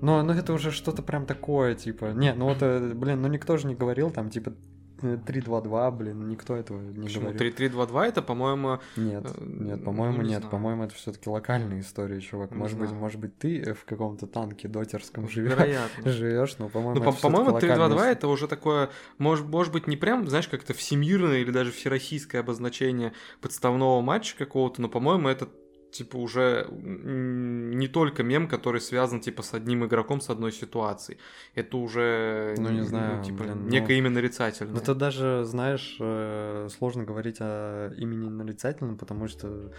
[0.00, 2.12] Но, ну это уже что-то прям такое, типа.
[2.12, 4.73] Не, ну это, блин, ну никто же не говорил там, типа, э,
[5.04, 7.30] 3-2-2, блин, никто этого не Почему?
[7.30, 7.52] говорил.
[7.52, 10.50] 3-3-2-2 это, по-моему, Нет, Э, нет, ну, по-моему, не нет.
[10.50, 12.50] По-моему, это все-таки локальная история, чувак.
[12.50, 13.02] Не может быть, знаю.
[13.02, 18.28] может быть, ты в каком-то танке дотерском живешь, но, по-моему, Ну, по-моему, 3-2-2 локальная это
[18.28, 24.00] уже такое, может, может быть, не прям, знаешь, как-то всемирное или даже всероссийское обозначение подставного
[24.00, 25.48] матча какого-то, но, по-моему, это
[25.94, 31.18] типа уже не только мем, который связан типа с одним игроком с одной ситуацией.
[31.54, 34.74] Это уже Ну, не знаю, типа блин, ну- некое имя нарицательное.
[34.74, 39.72] Ну, ты даже, знаешь, э, сложно говорить о имени нарицательном, потому что,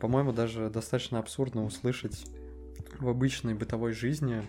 [0.00, 2.26] по-моему, даже достаточно абсурдно услышать
[2.98, 4.42] в обычной бытовой жизни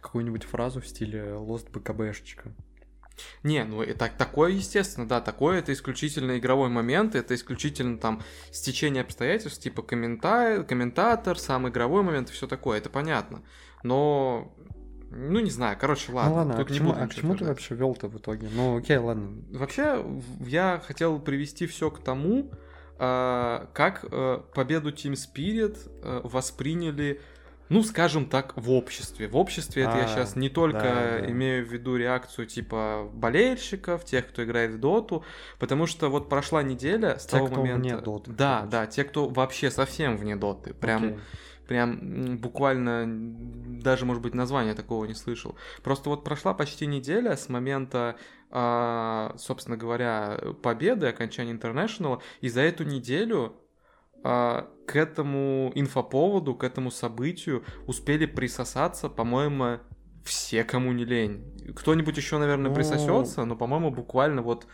[0.00, 2.52] какую-нибудь фразу в стиле «Lost БКБшечка».
[3.42, 8.22] Не, ну и так, такое, естественно, да, такое это исключительно игровой момент, это исключительно там
[8.50, 10.64] стечение обстоятельств, типа коммента...
[10.68, 13.42] комментатор, сам игровой момент и все такое, это понятно.
[13.82, 14.52] Но,
[15.10, 16.30] ну не знаю, короче, ладно.
[16.30, 18.48] ну ладно, а тут а к ничего чему ты вообще вел-то в итоге?
[18.52, 19.42] Ну окей, ладно.
[19.50, 20.04] Вообще,
[20.40, 22.50] я хотел привести все к тому,
[23.00, 27.20] а, как э, победу Team Spirit э, восприняли,
[27.68, 29.28] ну, скажем так, в обществе.
[29.28, 31.30] В обществе это я А, сейчас не только да, да.
[31.30, 35.24] имею в виду реакцию типа болельщиков, тех, кто играет в доту,
[35.58, 37.80] потому что вот прошла неделя с Те, того кто момента.
[37.80, 41.18] вне доты, Да, да, те, кто вообще совсем вне доты, прям Окей.
[41.66, 43.04] прям буквально
[43.82, 45.54] даже, может быть, названия такого не слышал.
[45.82, 48.16] Просто вот прошла почти неделя с момента,
[48.50, 53.52] а, собственно говоря, победы, окончания Интернешнл, и за эту неделю а,
[54.22, 59.78] к этому инфоповоду, к этому событию успели присосаться, по-моему,
[60.24, 61.74] все, кому не лень.
[61.76, 62.74] Кто-нибудь еще, наверное, ну...
[62.74, 64.66] присосется, но, по-моему, буквально вот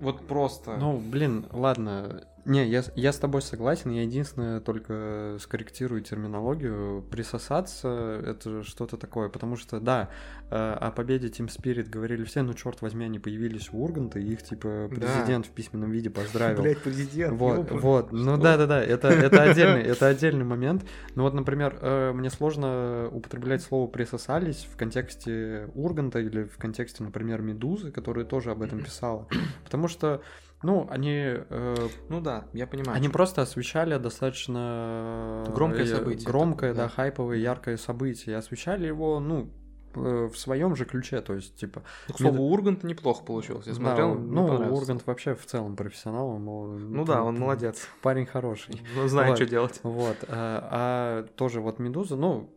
[0.00, 0.76] вот просто.
[0.76, 7.02] Ну, блин, ладно, не, я, я с тобой согласен, я единственное только скорректирую терминологию.
[7.02, 10.10] Присосаться— это что-то такое, потому что, да,
[10.50, 14.42] э, о победе Team Spirit говорили все, ну, черт возьми, они появились в Урганте, их,
[14.42, 15.50] типа, президент да.
[15.50, 16.62] в письменном виде поздравил.
[16.62, 20.84] Блять, президент, Вот, вот, ну да-да-да, это, это, отдельный, это отдельный момент.
[21.14, 27.04] Ну вот, например, э, мне сложно употреблять слово «присосались» в контексте Урганта или в контексте,
[27.04, 29.28] например, Медузы, которая тоже об этом писала,
[29.64, 30.22] потому что
[30.62, 31.16] ну, они...
[31.16, 32.96] Э, ну да, я понимаю.
[32.96, 35.44] Они просто освещали достаточно...
[35.48, 36.26] Громкое событие.
[36.26, 38.36] Громкое, да, да, хайповое, яркое событие.
[38.36, 39.50] освещали его, ну,
[39.94, 41.82] э, в своем же ключе, то есть, типа...
[42.08, 42.52] Ну, к слову, Мед...
[42.52, 46.44] Ургант неплохо получился, я смотрел, да, Ну, Ургант вообще в целом профессионал, он,
[46.92, 47.88] Ну да, он молодец.
[48.00, 48.80] Парень хороший.
[48.94, 49.80] Ну, знает, вот, что делать.
[49.82, 52.50] Вот, а, а тоже вот Медуза, ну,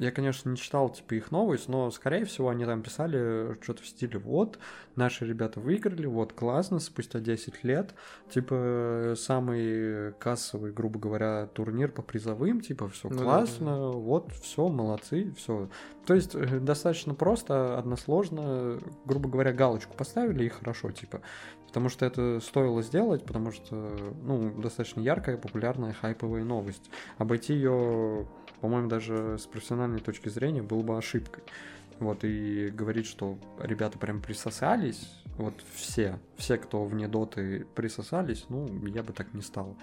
[0.00, 3.86] я, конечно, не читал, типа, их новость, но, скорее всего, они там писали что-то в
[3.86, 4.58] стиле «Вот,
[4.96, 7.94] наши ребята выиграли, вот, классно, спустя 10 лет,
[8.30, 13.88] типа, самый кассовый, грубо говоря, турнир по призовым, типа, все ну, классно, да, да.
[13.88, 15.68] вот, все, молодцы, все.
[16.06, 21.20] То есть, э, достаточно просто, односложно, грубо говоря, галочку поставили и хорошо, типа.
[21.66, 23.74] Потому что это стоило сделать, потому что,
[24.22, 26.90] ну, достаточно яркая, популярная, хайповая новость.
[27.18, 28.26] Обойти ее
[28.60, 31.44] по-моему, даже с профессиональной точки зрения было бы ошибкой.
[31.98, 38.68] Вот, и говорить, что ребята прям присосались, вот все, все, кто вне доты присосались, ну,
[38.86, 39.76] я бы так не стал.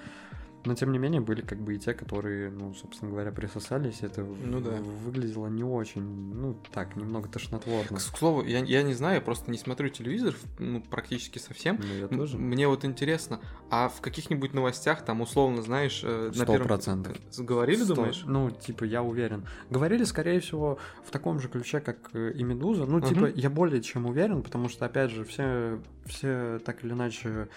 [0.68, 4.00] Но тем не менее были как бы и те, которые, ну, собственно говоря, присосались.
[4.02, 4.72] Это ну, да.
[5.06, 7.98] выглядело не очень, ну, так, немного тошнотворно.
[7.98, 11.80] К слову, я, я не знаю, я просто не смотрю телевизор, ну, практически совсем.
[11.82, 12.38] Ну, я тоже.
[12.38, 16.68] Мне вот интересно, а в каких-нибудь новостях там, условно, знаешь, э, на первом...
[16.68, 17.18] процентов.
[17.38, 17.96] Говорили, 100...
[17.96, 18.24] думаешь?
[18.26, 19.48] Ну, типа, я уверен.
[19.70, 22.86] Говорили, скорее всего, в таком же ключе, как и Медуза.
[22.86, 23.32] Ну, типа, угу.
[23.36, 27.48] я более чем уверен, потому что, опять же, все, все так или иначе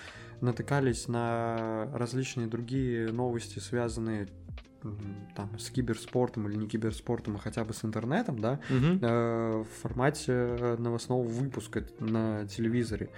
[0.40, 4.29] натыкались на различные другие новости, связанные
[5.35, 8.98] там, с киберспортом или не киберспортом, а хотя бы с интернетом, да, угу.
[9.00, 13.11] э, в формате новостного выпуска на телевизоре.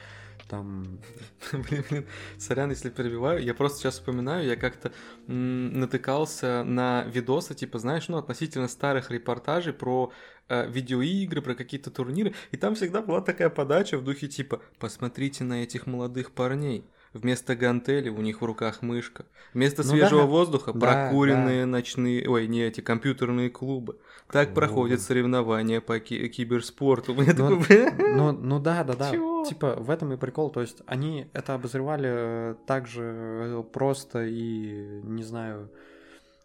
[0.48, 0.98] Там...
[1.52, 2.06] блин, блин,
[2.38, 4.92] сорян, если перебиваю, я просто сейчас вспоминаю, я как-то
[5.26, 10.12] натыкался на видосы, типа, знаешь, ну, относительно старых репортажей про
[10.48, 15.44] э, видеоигры, про какие-то турниры, и там всегда была такая подача в духе, типа, посмотрите
[15.44, 19.26] на этих молодых парней, Вместо гантели у них в руках мышка.
[19.52, 20.26] Вместо ну, свежего да.
[20.26, 21.66] воздуха да, прокуренные да.
[21.66, 23.98] ночные, ой, не эти компьютерные клубы.
[24.30, 24.54] Так клубы.
[24.54, 27.14] проходят соревнования по ки- киберспорту.
[27.22, 29.10] Ну, такой, ну, ну да, да, да.
[29.10, 29.44] Чего?
[29.44, 30.50] Типа в этом и прикол.
[30.50, 35.70] То есть они это обозревали э, так же э, просто и не знаю.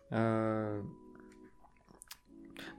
[0.10, 0.84] Э-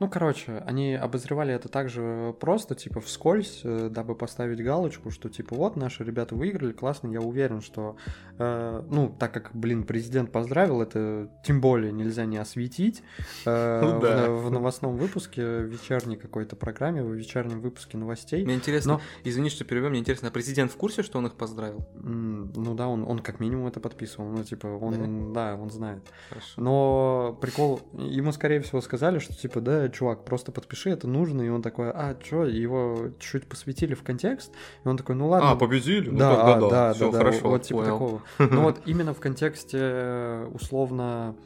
[0.00, 5.56] ну, короче, они обозревали это также просто, типа, вскользь, э, дабы поставить галочку, что, типа,
[5.56, 7.96] вот, наши ребята выиграли, классно, я уверен, что,
[8.38, 13.02] э, ну, так как, блин, президент поздравил, это тем более нельзя не осветить
[13.44, 14.30] э, ну, да.
[14.30, 18.44] в, в новостном выпуске, в вечерней какой-то программе, в вечернем выпуске новостей.
[18.44, 19.00] Мне интересно, Но...
[19.24, 21.88] извини, что перебью, мне интересно, а президент в курсе, что он их поздравил?
[21.94, 26.02] Ну да, он, он как минимум это подписывал, ну, типа, он, да, да он знает.
[26.28, 26.60] Хорошо.
[26.60, 31.42] Но прикол, ему, скорее всего, сказали, что, типа, да, чувак, просто подпиши, это нужно.
[31.42, 34.52] И он такой, а, что, его чуть-чуть посвятили в контекст.
[34.84, 35.52] И он такой, ну ладно.
[35.52, 36.10] А, победили?
[36.10, 37.92] Да, ну, да, да, да, Всё, да, хорошо, вот типа понял.
[37.92, 38.22] такого.
[38.38, 41.36] Ну вот именно в контексте, условно,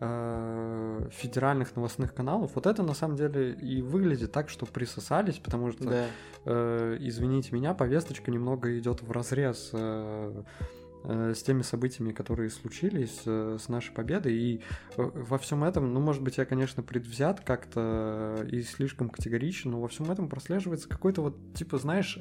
[0.00, 5.72] э, федеральных новостных каналов, вот это на самом деле и выглядит так, что присосались, потому
[5.72, 6.06] что, да.
[6.44, 10.42] э, извините меня, повесточка немного идет в разрез Э,
[11.06, 14.34] с теми событиями, которые случились э, с нашей победой.
[14.34, 14.62] И
[14.96, 19.80] э, во всем этом, ну, может быть, я, конечно, предвзят как-то и слишком категоричен, но
[19.80, 22.18] во всем этом прослеживается какой-то вот, типа, знаешь,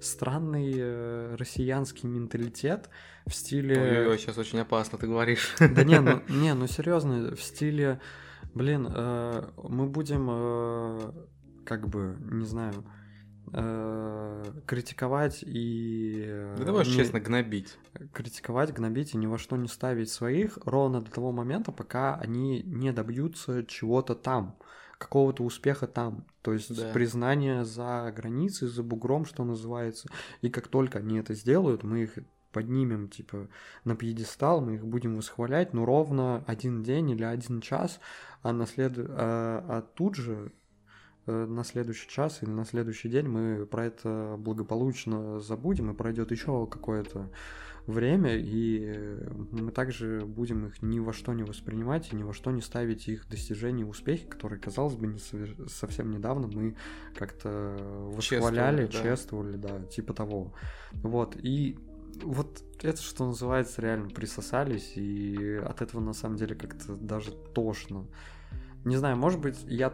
[0.00, 2.88] странный россиянский менталитет
[3.26, 4.08] в стиле...
[4.08, 5.54] Ой, сейчас очень опасно, ты говоришь.
[5.58, 8.00] Да не, ну, не, ну серьезно, в стиле,
[8.54, 11.12] блин, мы будем,
[11.64, 12.84] как бы, не знаю,
[13.52, 16.52] э, критиковать и...
[16.58, 16.92] Да давай не...
[16.92, 17.78] честно, гнобить.
[18.12, 22.62] Критиковать, гнобить и ни во что не ставить своих ровно до того момента, пока они
[22.62, 24.56] не добьются чего-то там
[24.98, 26.92] какого-то успеха там, то есть да.
[26.92, 30.08] признание за границей, за бугром, что называется.
[30.42, 32.18] И как только они это сделают, мы их
[32.52, 33.48] поднимем, типа,
[33.84, 38.00] на пьедестал, мы их будем восхвалять, но ровно один день или один час,
[38.42, 38.92] а, на след...
[38.98, 40.48] а, а тут же э,
[41.30, 46.66] на следующий час или на следующий день мы про это благополучно забудем, и пройдет еще
[46.66, 47.30] какое-то
[47.86, 49.18] время, и
[49.52, 53.08] мы также будем их ни во что не воспринимать и ни во что не ставить
[53.08, 55.56] их достижения и успехи, которые, казалось бы, не совер...
[55.68, 56.76] совсем недавно мы
[57.14, 57.76] как-то
[58.14, 59.16] восхваляли, чествовали, да.
[59.16, 60.52] чествовали, да, типа того.
[60.92, 61.78] Вот, и
[62.22, 68.06] вот это, что называется, реально присосались, и от этого на самом деле как-то даже тошно.
[68.84, 69.92] Не знаю, может быть, я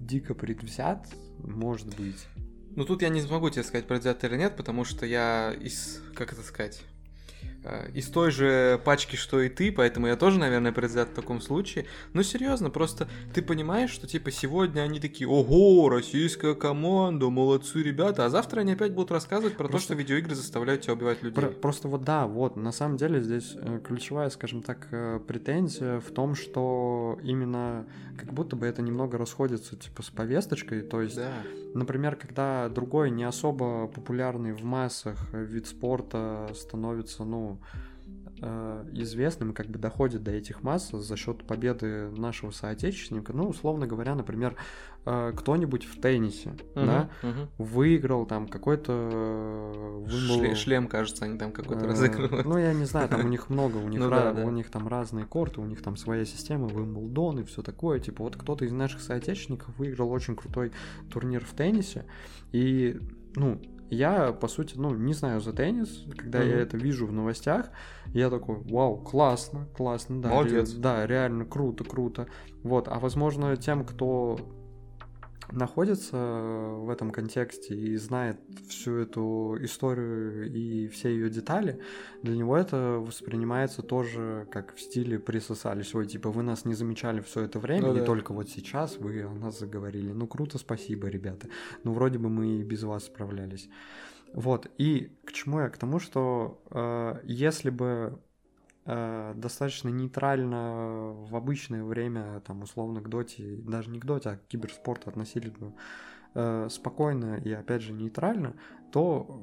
[0.00, 1.06] дико предвзят,
[1.38, 2.26] может быть.
[2.74, 6.32] Ну тут я не смогу тебе сказать, предвзят или нет, потому что я из, как
[6.32, 6.82] это сказать,
[7.94, 11.86] из той же пачки, что и ты, поэтому я тоже, наверное, предвзят в таком случае.
[12.12, 18.24] Но серьезно, просто ты понимаешь, что типа сегодня они такие, ого, российская команда, молодцы ребята,
[18.24, 19.88] а завтра они опять будут рассказывать про просто...
[19.88, 21.34] то, что видеоигры заставляют тебя убивать людей.
[21.34, 26.00] Про- просто вот да, вот, на самом деле здесь э, ключевая, скажем так, э, претензия
[26.00, 27.86] в том, что именно
[28.18, 31.32] как будто бы это немного расходится типа с повесточкой, то есть, да.
[31.74, 37.49] например, когда другой не особо популярный в массах вид спорта становится, ну,
[38.40, 43.32] э, известным и как бы доходит до этих масс за счет победы нашего соотечественника.
[43.32, 44.56] Ну, условно говоря, например,
[45.04, 47.48] э, кто-нибудь в теннисе, uh-huh, да, uh-huh.
[47.58, 52.46] выиграл там какой-то э, Шле- шлем, кажется, они там какой-то э, разыгрывают.
[52.46, 54.44] Ну, я не знаю, там у них много, у них, ну, да, да.
[54.44, 58.00] у них там разные корты, у них там своя система, Вимблдон и все такое.
[58.00, 60.72] Типа вот кто-то из наших соотечественников выиграл очень крутой
[61.10, 62.06] турнир в теннисе,
[62.52, 62.98] и
[63.36, 66.48] ну, я, по сути, ну, не знаю за теннис, когда mm-hmm.
[66.48, 67.70] я это вижу в новостях,
[68.06, 70.28] я такой, вау, классно, классно, да.
[70.30, 70.72] Молодец.
[70.74, 72.26] Ре- да, реально круто, круто.
[72.62, 74.38] Вот, а возможно, тем, кто
[75.52, 81.80] находится в этом контексте и знает всю эту историю и все ее детали,
[82.22, 85.94] для него это воспринимается тоже как в стиле присосались.
[85.94, 88.04] Ой, типа, вы нас не замечали все это время, ну, и да.
[88.04, 90.12] только вот сейчас вы о нас заговорили.
[90.12, 91.48] Ну, круто, спасибо, ребята.
[91.84, 93.68] Ну, вроде бы мы и без вас справлялись.
[94.32, 95.68] Вот, и к чему я?
[95.68, 98.29] К тому, что э, если бы э,
[99.36, 104.46] достаточно нейтрально в обычное время, там, условно, к доте, даже не к доте, а к
[104.48, 105.72] киберспорту относились бы
[106.34, 108.54] э, спокойно и, опять же, нейтрально,
[108.92, 109.42] то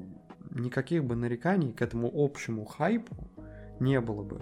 [0.52, 3.16] никаких бы нареканий к этому общему хайпу
[3.80, 4.42] не было бы.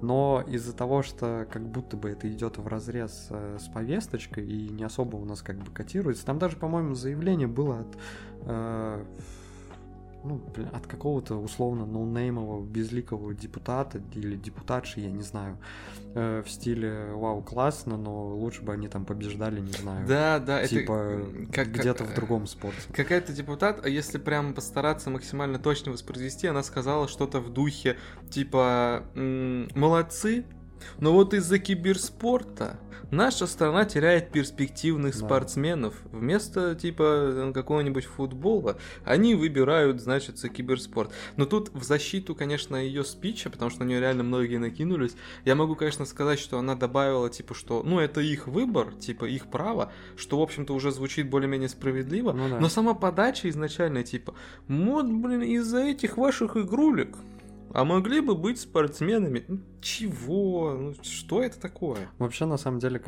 [0.00, 4.68] Но из-за того, что как будто бы это идет в разрез э, с повесточкой и
[4.68, 7.98] не особо у нас как бы котируется, там даже, по-моему, заявление было от
[8.46, 9.04] э,
[10.24, 15.58] ну, блин, от какого-то условно ноунеймового безликого депутата или депутатши, я не знаю,
[16.14, 20.06] э, в стиле «Вау, классно, но лучше бы они там побеждали, не знаю».
[20.06, 22.92] Да, да, типа, это как, где-то как, в другом спорте.
[22.92, 27.96] Какая-то депутат, а если прям постараться максимально точно воспроизвести, она сказала что-то в духе
[28.30, 30.44] типа «Молодцы,
[30.98, 32.78] но вот из-за киберспорта
[33.12, 35.26] наша страна теряет перспективных да.
[35.26, 35.94] спортсменов.
[36.10, 41.12] Вместо типа какого-нибудь футбола они выбирают, значит, киберспорт.
[41.36, 45.14] Но тут в защиту, конечно, ее спича, потому что на нее реально многие накинулись.
[45.44, 49.46] Я могу, конечно, сказать, что она добавила, типа, что, ну, это их выбор, типа, их
[49.46, 52.32] право, что, в общем-то, уже звучит более-менее справедливо.
[52.32, 52.58] Ну, да.
[52.58, 54.34] Но сама подача изначально, типа,
[54.68, 57.16] вот, блин, из-за этих ваших игрулек
[57.72, 59.44] а могли бы быть спортсменами.
[59.80, 60.74] Чего?
[60.74, 62.08] Ну, что это такое?
[62.18, 63.00] Вообще, на самом деле,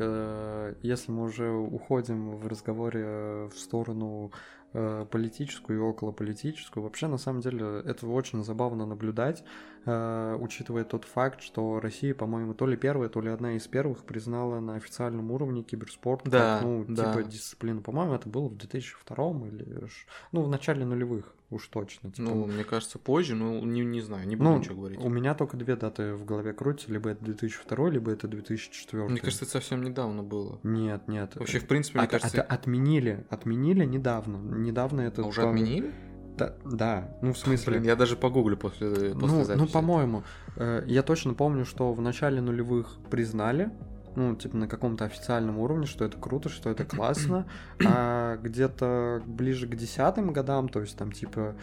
[0.81, 4.31] если мы уже уходим в разговоре в сторону
[4.73, 9.43] э, политическую и околополитическую, вообще, на самом деле, это очень забавно наблюдать,
[9.85, 14.03] э, учитывая тот факт, что Россия, по-моему, то ли первая, то ли одна из первых
[14.03, 17.13] признала на официальном уровне киберспорт да, как, ну, да.
[17.13, 17.81] типа дисциплину.
[17.81, 19.87] По-моему, это было в 2002 или,
[20.31, 22.11] ну, в начале нулевых уж точно.
[22.11, 22.29] Типа...
[22.29, 24.99] Ну, мне кажется, позже, но не, не знаю, не буду ну, ничего говорить.
[24.99, 29.03] У меня только две даты в голове крутятся, либо это 2002, либо это 2004.
[29.03, 30.59] Мне кажется, это совсем недавно было.
[30.63, 31.35] Нет, нет.
[31.35, 32.41] Вообще, в принципе, мне от, кажется...
[32.41, 34.37] От, отменили, отменили недавно.
[34.37, 35.21] Недавно это...
[35.21, 35.93] А уже отменили?
[36.37, 37.73] Да, да, ну в смысле...
[37.73, 39.63] Блин, я даже погуглю после, после ну, записи.
[39.63, 40.23] Ну, по-моему,
[40.57, 43.71] э, я точно помню, что в начале нулевых признали,
[44.15, 47.45] ну, типа, на каком-то официальном уровне, что это круто, что это классно,
[47.85, 51.55] а где-то ближе к десятым годам, то есть там, типа,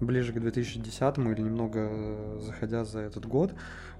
[0.00, 3.52] ближе к 2010 или немного заходя за этот год,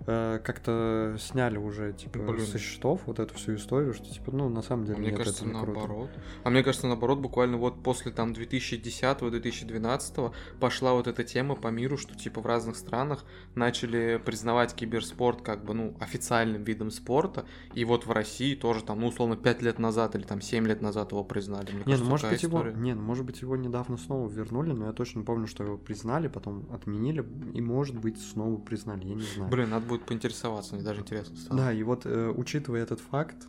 [0.07, 2.47] э, как-то сняли уже, типа, Блин.
[2.47, 5.19] со счетов вот эту всю историю, что, типа, ну, на самом деле, а мне нет,
[5.19, 5.85] кажется, это не наоборот.
[5.85, 6.11] Круто.
[6.45, 11.97] А мне кажется, наоборот, буквально вот после там 2010-2012 пошла вот эта тема по миру,
[11.97, 17.85] что, типа, в разных странах начали признавать киберспорт как бы, ну, официальным видом спорта, и
[17.85, 21.13] вот в России тоже там, ну, условно, 5 лет назад или там 7 лет назад
[21.13, 21.73] его признали.
[21.73, 22.71] Мне не, ну, может быть, история.
[22.71, 22.81] его...
[22.81, 26.05] Не, ну, может быть, его недавно снова вернули, но я точно помню, что его признали
[26.05, 29.51] признали, потом отменили, и, может быть, снова признали, я не знаю.
[29.51, 31.61] Блин, надо будет поинтересоваться, мне даже интересно стало.
[31.61, 33.47] Да, и вот, э, учитывая этот факт,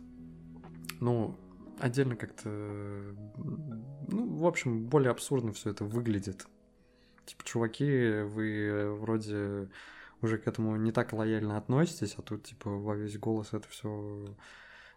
[1.00, 1.36] ну,
[1.78, 2.48] отдельно как-то,
[4.08, 6.46] ну, в общем, более абсурдно все это выглядит.
[7.24, 9.68] Типа, чуваки, вы вроде
[10.22, 14.34] уже к этому не так лояльно относитесь, а тут, типа, во весь голос это все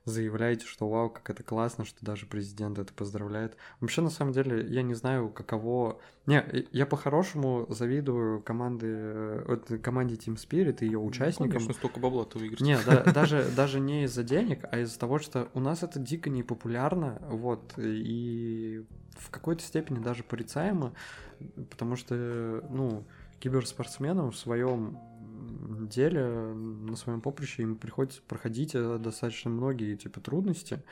[0.10, 3.56] заявляете, что вау, как это классно, что даже президент это поздравляет.
[3.80, 6.00] Вообще, на самом деле, я не знаю, каково...
[6.26, 11.48] Не, я по-хорошему завидую команды, э, команде Team Spirit и ее участникам.
[11.48, 12.62] Ну, конечно, столько бабла ты выиграешь.
[12.62, 16.30] Не, да, даже, даже не из-за денег, а из-за того, что у нас это дико
[16.30, 18.86] непопулярно, вот, и
[19.18, 20.94] в какой-то степени даже порицаемо,
[21.70, 23.06] потому что, ну,
[23.40, 24.98] киберспортсменам в своем
[25.88, 30.84] деле, на своем поприще им приходится проходить э, достаточно многие типа трудности.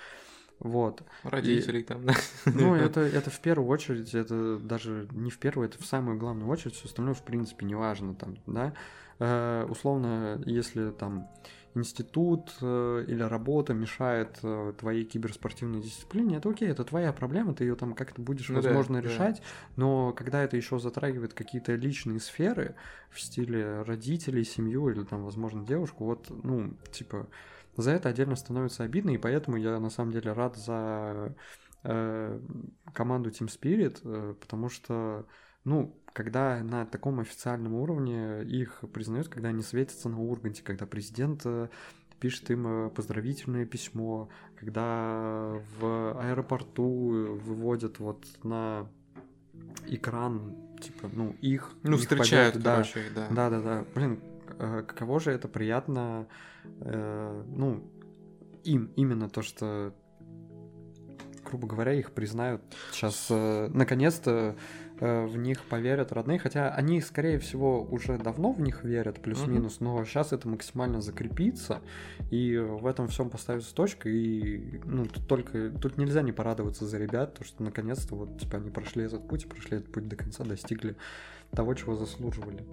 [0.59, 1.03] Вот.
[1.23, 2.13] Родителей и, там, да.
[2.45, 6.49] Ну, это, это в первую очередь, это даже не в первую, это в самую главную
[6.49, 8.73] очередь, все остальное, в принципе, не важно там, да.
[9.19, 11.29] Э, условно, если там
[11.78, 17.63] институт э, или работа мешает э, твоей киберспортивной дисциплине, это окей, это твоя проблема, ты
[17.63, 19.43] ее там как-то будешь, ну, возможно, да, решать, да.
[19.75, 22.75] но когда это еще затрагивает какие-то личные сферы
[23.09, 27.28] в стиле родителей, семью или там, возможно, девушку, вот, ну, типа,
[27.78, 31.36] за это отдельно становится обидно, и поэтому я на самом деле рад за
[31.84, 32.39] э,
[32.93, 35.25] команду Team Spirit, э, потому что,
[35.68, 41.41] ну, когда на таком официальном уровне их признают, когда они светятся на Урганте, когда президент
[41.43, 41.68] э,
[42.22, 48.88] пишет им э, поздравительное письмо, когда в аэропорту выводят вот на
[49.88, 51.74] экран, типа, ну, их...
[51.84, 53.28] Ну, их встречают, победу, короче, да.
[53.30, 53.86] Да, да, да.
[53.93, 54.22] Блин,
[54.57, 56.28] э, каково же это приятно,
[56.80, 57.84] э, ну,
[58.63, 59.93] им именно то, что,
[61.43, 62.61] грубо говоря, их признают
[62.93, 64.55] сейчас, э, наконец-то
[64.99, 70.03] в них поверят родные, хотя они, скорее всего, уже давно в них верят, плюс-минус, но
[70.05, 71.81] сейчас это максимально закрепится,
[72.31, 76.97] и в этом всем поставится точка, и ну, тут только тут нельзя не порадоваться за
[76.97, 80.43] ребят, то что наконец-то вот типа они прошли этот путь, прошли этот путь до конца,
[80.43, 80.95] достигли
[81.51, 82.65] того, чего заслуживали.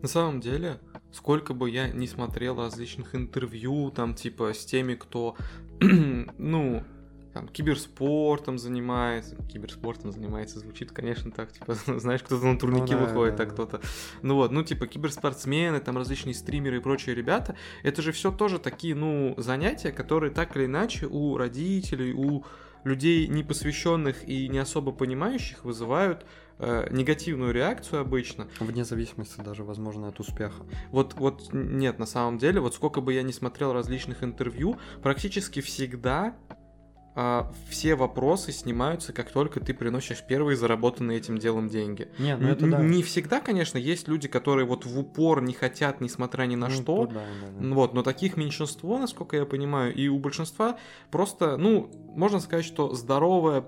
[0.00, 0.78] На самом деле,
[1.10, 5.36] сколько бы я не смотрел различных интервью, там, типа, с теми, кто,
[5.80, 6.84] ну,
[7.32, 13.06] там, киберспортом занимается, киберспортом занимается, звучит, конечно, так, типа, знаешь, кто-то на турники ну, да,
[13.06, 13.80] выходит, да, а кто-то,
[14.22, 18.58] ну вот, ну, типа, киберспортсмены, там, различные стримеры и прочие ребята, это же все тоже
[18.58, 22.44] такие, ну, занятия, которые так или иначе у родителей, у
[22.84, 26.26] людей непосвященных и не особо понимающих вызывают
[26.58, 28.48] э, негативную реакцию обычно.
[28.58, 30.64] Вне зависимости даже, возможно, от успеха.
[30.90, 35.60] Вот, вот нет, на самом деле, вот сколько бы я не смотрел различных интервью, практически
[35.60, 36.36] всегда
[37.14, 42.08] а, все вопросы снимаются, как только ты приносишь первые заработанные этим делом деньги.
[42.18, 42.78] Не, ну это да.
[42.78, 46.74] Не всегда, конечно, есть люди, которые вот в упор не хотят, несмотря ни на ну,
[46.74, 47.06] что.
[47.06, 47.74] Да, да, да.
[47.74, 50.78] Вот, но таких меньшинство, насколько я понимаю, и у большинства
[51.10, 53.64] просто, ну, можно сказать, что здоровая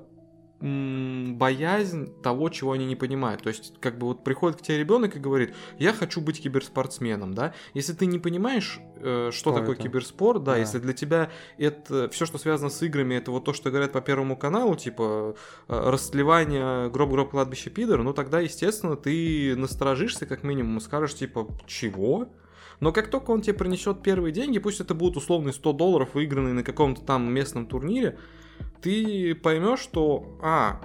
[0.64, 3.42] боязнь того, чего они не понимают.
[3.42, 7.34] То есть, как бы вот приходит к тебе ребенок и говорит, я хочу быть киберспортсменом,
[7.34, 7.52] да.
[7.74, 9.82] Если ты не понимаешь, э, что, что такое это?
[9.82, 13.52] киберспорт, да, да, если для тебя это все, что связано с играми, это вот то,
[13.52, 15.36] что говорят по Первому каналу, типа
[15.68, 21.46] э, растлевание гроб-гроб кладбища пидор, ну тогда, естественно, ты насторожишься как минимум и скажешь, типа,
[21.66, 22.28] чего?
[22.80, 26.54] Но как только он тебе принесет первые деньги, пусть это будут условные 100 долларов, выигранные
[26.54, 28.18] на каком-то там местном турнире,
[28.84, 30.82] ты поймешь, что, а,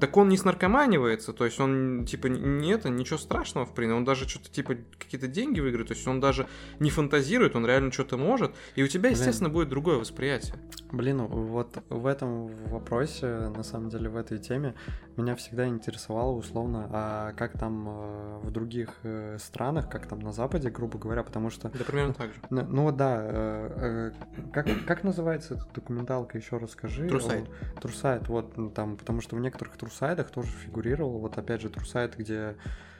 [0.00, 4.04] так он не снаркоманивается, то есть он, типа, не это, ничего страшного, в принципе, он
[4.04, 6.46] даже что-то, типа, какие-то деньги выиграет, то есть он даже
[6.78, 9.60] не фантазирует, он реально что-то может, и у тебя, естественно, Блин.
[9.60, 10.56] будет другое восприятие.
[10.92, 14.74] Блин, вот в этом вопросе, на самом деле, в этой теме,
[15.16, 20.32] меня всегда интересовало, условно, а как там э, в других э, странах, как там на
[20.32, 21.68] Западе, грубо говоря, потому что...
[21.68, 22.40] Да, примерно так же.
[22.50, 24.12] Ну, ну да, э,
[24.52, 27.08] как, как называется эта документалка, еще расскажи.
[27.08, 27.48] Трусайт.
[27.80, 31.18] Трусайт, вот, там, потому что в некоторых трусайдах тоже фигурировал.
[31.18, 32.56] Вот опять же трусайт, где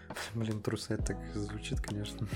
[0.35, 2.27] Блин, трусы так звучит, конечно.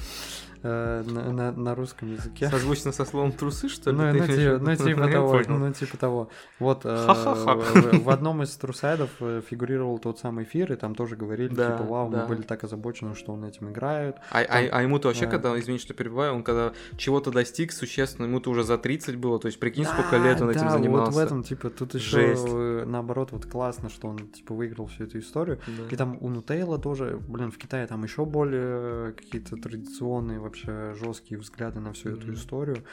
[0.61, 2.49] Э, на, на, на русском языке.
[2.49, 3.97] Созвучно со словом трусы, что ли?
[3.97, 6.31] Ну, ну, типа, ну типа того, ну, типа того.
[6.59, 11.15] Вот э, в, в одном из трусайдов э, фигурировал тот самый эфир, и там тоже
[11.15, 12.23] говорили, да, типа, вау, да.
[12.23, 14.17] мы были так озабочены, что он этим играет.
[14.33, 15.31] А, там, а, а ему-то вообще, да.
[15.31, 19.47] когда, извини, что перебиваю, он когда чего-то достиг существенно, ему-то уже за 30 было, то
[19.47, 21.13] есть прикинь, да, сколько лет он да, этим занимался.
[21.13, 22.49] вот в этом, типа, тут еще Жесть.
[22.87, 25.61] наоборот, вот классно, что он, типа, выиграл всю эту историю.
[25.67, 25.85] Да.
[25.89, 31.39] И там у Нутейла тоже, блин, в Китае там еще более какие-то традиционные вообще жесткие
[31.39, 32.19] взгляды на всю mm-hmm.
[32.19, 32.85] эту историю.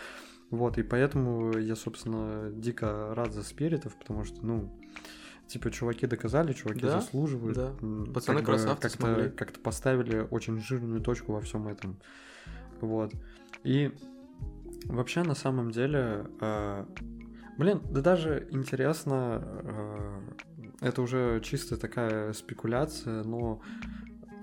[0.52, 4.72] Вот, и поэтому я, собственно, дико рад за спиритов, потому что, ну,
[5.48, 7.56] Типа, чуваки доказали, чуваки Да, заслуживают.
[7.56, 7.72] да.
[8.14, 9.24] Пацаны как красавцы смогли.
[9.26, 11.98] как-то, как-то поставили очень жирную точку во всем этом.
[12.82, 13.14] Вот.
[13.64, 13.92] И
[14.86, 16.86] вообще, на самом деле, э,
[17.60, 20.22] блин, да даже интересно, э,
[20.82, 23.62] это уже чисто такая спекуляция, но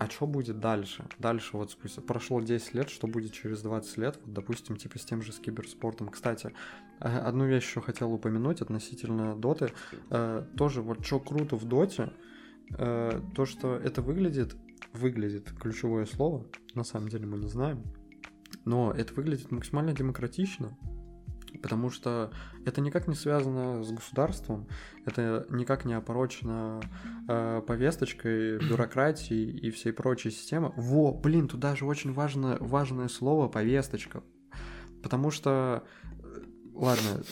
[0.03, 1.05] а что будет дальше?
[1.21, 5.05] Дальше вот спустя прошло 10 лет, что будет через 20 лет, вот, допустим, типа с
[5.05, 6.09] тем же с киберспортом.
[6.09, 6.53] Кстати,
[6.99, 9.71] э, одну вещь еще хотел упомянуть относительно доты.
[10.11, 12.13] Э, тоже вот что круто в доте,
[12.77, 14.57] э, то, что это выглядит,
[14.93, 17.85] выглядит ключевое слово, на самом деле мы не знаем,
[18.65, 20.77] но это выглядит максимально демократично,
[21.63, 22.33] потому что
[22.67, 24.67] это никак не связано с государством,
[25.07, 26.81] это никак не опорочено
[27.29, 30.73] э, повесточкой, бюрократией и всей прочей системы.
[30.77, 34.23] Во, блин, тут даже очень важно, важное слово повесточка,
[35.03, 35.85] потому что,
[36.23, 36.43] э,
[36.75, 37.23] ладно,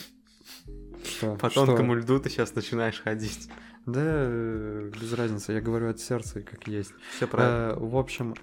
[1.03, 1.35] что?
[1.35, 1.65] По Что?
[1.65, 3.49] тонкому льду ты сейчас начинаешь ходить.
[3.85, 6.93] Да, э, без разницы, я говорю от сердца, как есть.
[7.15, 7.73] Все правильно.
[7.73, 8.35] Э, в общем,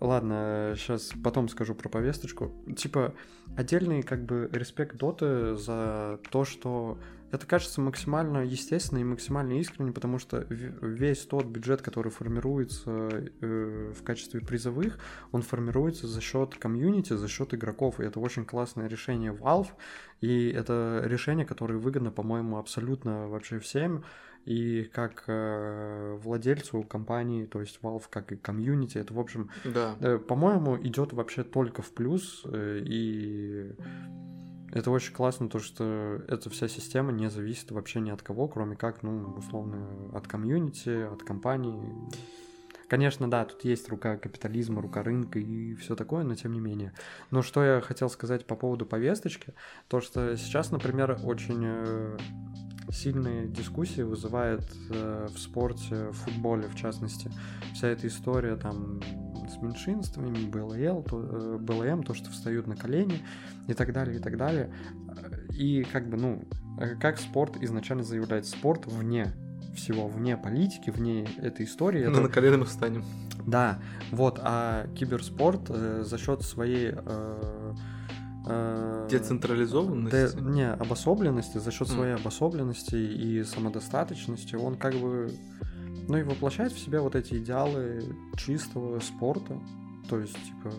[0.00, 2.52] ладно, сейчас потом скажу про повесточку.
[2.76, 3.14] Типа,
[3.56, 6.98] отдельный как бы респект Доты за то, что
[7.34, 13.92] это кажется максимально естественно и максимально искренне, потому что весь тот бюджет, который формируется э,
[13.92, 14.98] в качестве призовых,
[15.32, 17.98] он формируется за счет комьюнити, за счет игроков.
[17.98, 19.68] И это очень классное решение Valve.
[20.20, 24.04] И это решение, которое выгодно, по-моему, абсолютно вообще всем.
[24.44, 29.96] И как э, владельцу компании, то есть Valve, как и комьюнити, это, в общем, Да.
[30.00, 33.72] Э, По-моему, идет вообще только в плюс, э, и
[34.72, 38.76] это очень классно, то что эта вся система не зависит вообще ни от кого, кроме
[38.76, 41.94] как, ну, условно, от комьюнити, от компании.
[42.88, 46.92] Конечно, да, тут есть рука капитализма, рука рынка и все такое, но тем не менее.
[47.30, 49.54] Но что я хотел сказать по поводу повесточки,
[49.88, 52.18] то что сейчас, например, очень э,
[52.90, 57.30] сильные дискуссии вызывает э, в спорте, в футболе в частности,
[57.74, 59.00] вся эта история там
[59.48, 63.22] с меньшинствами, БЛЛ, то, э, БЛМ, то, что встают на колени
[63.68, 64.72] и так далее, и так далее.
[65.50, 66.44] И как бы, ну,
[66.80, 69.32] э, как спорт изначально заявляет, спорт вне
[69.74, 72.04] всего, вне политики, вне этой истории.
[72.04, 73.04] Ну, это- на колено мы встанем.
[73.46, 73.78] да,
[74.10, 77.74] вот, а киберспорт э, за счет своей э,
[79.10, 80.36] Децентрализованности.
[80.36, 85.30] Де- не, обособленности, за счет своей обособленности и самодостаточности, он как бы,
[86.08, 88.02] ну и воплощает в себе вот эти идеалы
[88.36, 89.58] чистого спорта.
[90.08, 90.74] То есть, типа,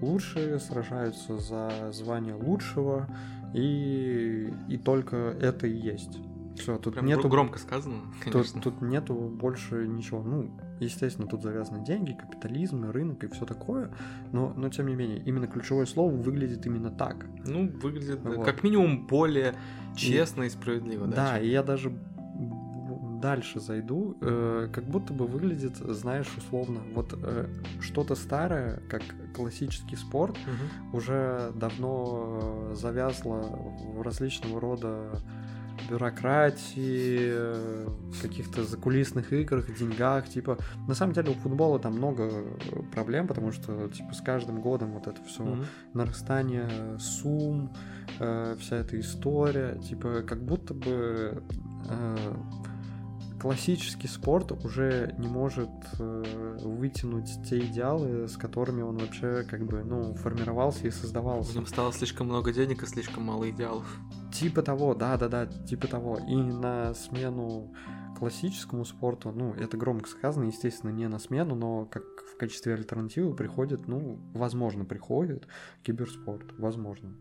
[0.00, 3.08] лучшие сражаются за звание лучшего,
[3.54, 6.18] и, и только это и есть.
[6.66, 7.94] Все, тут Прям нету громко сказано,
[8.24, 8.60] Тут, конечно.
[8.60, 10.20] тут нету больше ничего.
[10.24, 10.50] Ну,
[10.80, 13.92] естественно, тут завязаны деньги, капитализм, и рынок и все такое.
[14.32, 17.24] Но, но тем не менее, именно ключевое слово выглядит именно так.
[17.46, 18.44] Ну, выглядит да, Вот.
[18.44, 19.54] как минимум более
[19.94, 21.06] честно и справедливо.
[21.06, 21.96] Да, чем- и я даже
[23.22, 27.46] дальше зайду, э, как будто бы выглядит, знаешь, условно, вот э,
[27.80, 29.02] что-то старое, как
[29.34, 30.96] классический спорт, Мгм.
[30.96, 33.36] уже давно завязло
[33.94, 35.20] в различного рода
[35.88, 37.88] бюрократии, э,
[38.22, 40.58] каких-то закулисных играх, деньгах, типа,
[40.88, 44.92] на самом деле у футбола там много э, проблем, потому что, типа, с каждым годом
[44.92, 45.64] вот это все Мгм.
[45.94, 47.72] нарастание сумм,
[48.18, 51.42] э, вся эта история, типа, как будто бы
[51.88, 52.16] э,
[53.40, 55.68] классический спорт уже не может
[55.98, 61.54] э, вытянуть те идеалы, с которыми он вообще как бы, ну, формировался и В создавался.
[61.54, 63.86] нем стало слишком много денег и слишком мало идеалов.
[64.32, 66.18] Типа того, да-да-да, типа того.
[66.28, 67.72] И на смену
[68.18, 73.34] классическому спорту, ну, это громко сказано, естественно, не на смену, но как в качестве альтернативы
[73.34, 75.46] приходит, ну, возможно, приходит
[75.82, 77.14] киберспорт, возможно.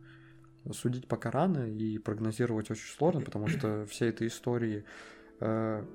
[0.72, 4.84] Судить пока рано и прогнозировать очень сложно, потому что все этой истории
[5.39, 5.86] э,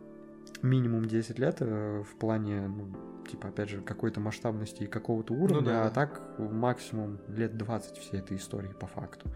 [0.62, 2.88] минимум 10 лет э, в плане, ну,
[3.28, 5.86] типа, опять же, какой-то масштабности и какого-то уровня, да.
[5.86, 9.30] а так максимум лет 20 всей этой истории по факту.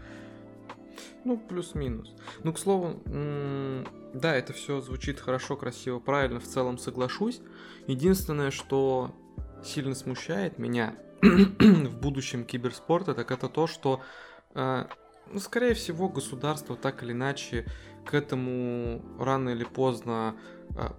[1.23, 2.13] Ну, плюс-минус.
[2.43, 3.01] Ну, к слову,
[4.13, 7.41] да, это все звучит хорошо, красиво, правильно, в целом соглашусь.
[7.87, 9.13] Единственное, что
[9.63, 14.01] сильно смущает меня в будущем киберспорта, так это то, что,
[14.53, 14.85] э,
[15.31, 17.65] ну, скорее всего, государство так или иначе
[18.05, 20.35] к этому рано или поздно
[20.77, 20.89] э,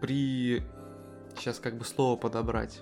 [0.00, 0.62] при...
[1.36, 2.80] Сейчас как бы слово подобрать.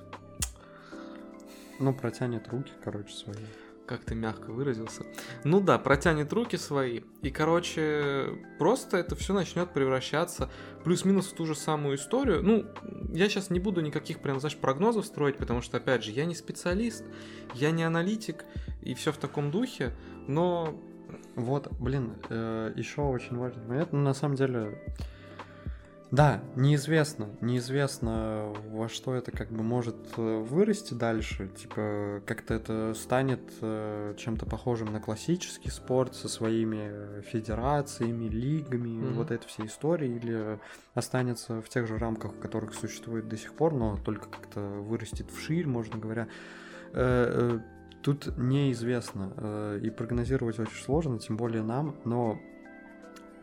[1.78, 3.44] Ну, протянет руки, короче, свои.
[3.86, 5.04] как ты мягко выразился.
[5.42, 7.00] Ну да, протянет руки свои.
[7.22, 10.50] И, короче, просто это все начнет превращаться
[10.84, 12.42] плюс-минус в ту же самую историю.
[12.42, 12.66] Ну,
[13.12, 16.34] я сейчас не буду никаких прям, знаешь, прогнозов строить, потому что, опять же, я не
[16.36, 17.04] специалист,
[17.54, 18.44] я не аналитик,
[18.82, 19.92] и все в таком духе,
[20.28, 20.80] но
[21.36, 23.92] Вот, блин, еще очень важный момент.
[23.92, 24.78] Ну, на самом деле,
[26.10, 32.94] Да, неизвестно, неизвестно, во что это как бы может э, вырасти дальше, типа как-то это
[32.94, 39.12] станет э, чем-то похожим на классический спорт со своими федерациями, лигами, mm-hmm.
[39.12, 40.58] вот этой всей истории, или
[40.94, 45.30] останется в тех же рамках, в которых существует до сих пор, но только как-то вырастет
[45.30, 46.26] вширь, можно говоря.
[48.00, 52.38] Э, тут неизвестно, и прогнозировать очень сложно, тем более нам, но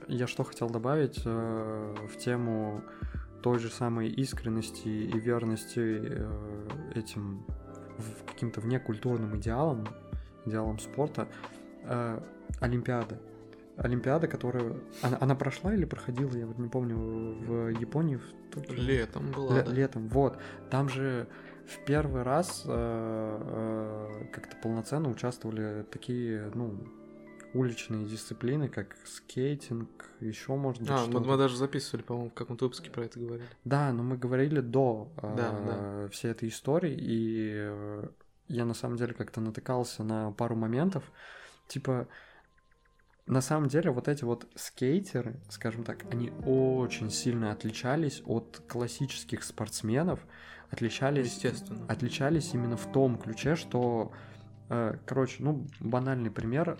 [0.07, 2.81] я что хотел добавить э, в тему
[3.41, 7.45] той же самой искренности и верности э, этим
[8.25, 9.87] каким-то внекультурным идеалам,
[10.45, 11.27] идеалам спорта,
[11.83, 12.19] э,
[12.59, 13.19] Олимпиада.
[13.75, 14.73] Олимпиада, которая...
[15.03, 18.15] Она, она прошла или проходила, я вот не помню, в Японии?
[18.15, 18.73] В...
[18.73, 19.71] Летом была, Л- да.
[19.71, 20.37] Летом, вот.
[20.71, 21.27] Там же
[21.67, 26.79] в первый раз э, э, как-то полноценно участвовали такие, ну,
[27.53, 29.89] уличные дисциплины, как скейтинг,
[30.19, 30.91] еще можно быть.
[30.91, 33.47] А, мы, мы даже записывали, по-моему, в каком-то выпуске про это говорили.
[33.65, 36.09] Да, но мы говорили до да, э, да.
[36.09, 38.07] всей этой истории, и э,
[38.47, 41.03] я на самом деле как-то натыкался на пару моментов.
[41.67, 42.07] Типа,
[43.25, 49.43] на самом деле вот эти вот скейтеры, скажем так, они очень сильно отличались от классических
[49.43, 50.21] спортсменов,
[50.69, 51.85] отличались, Естественно.
[51.87, 54.11] отличались именно в том ключе, что
[54.69, 56.77] Э, короче, ну, банальный пример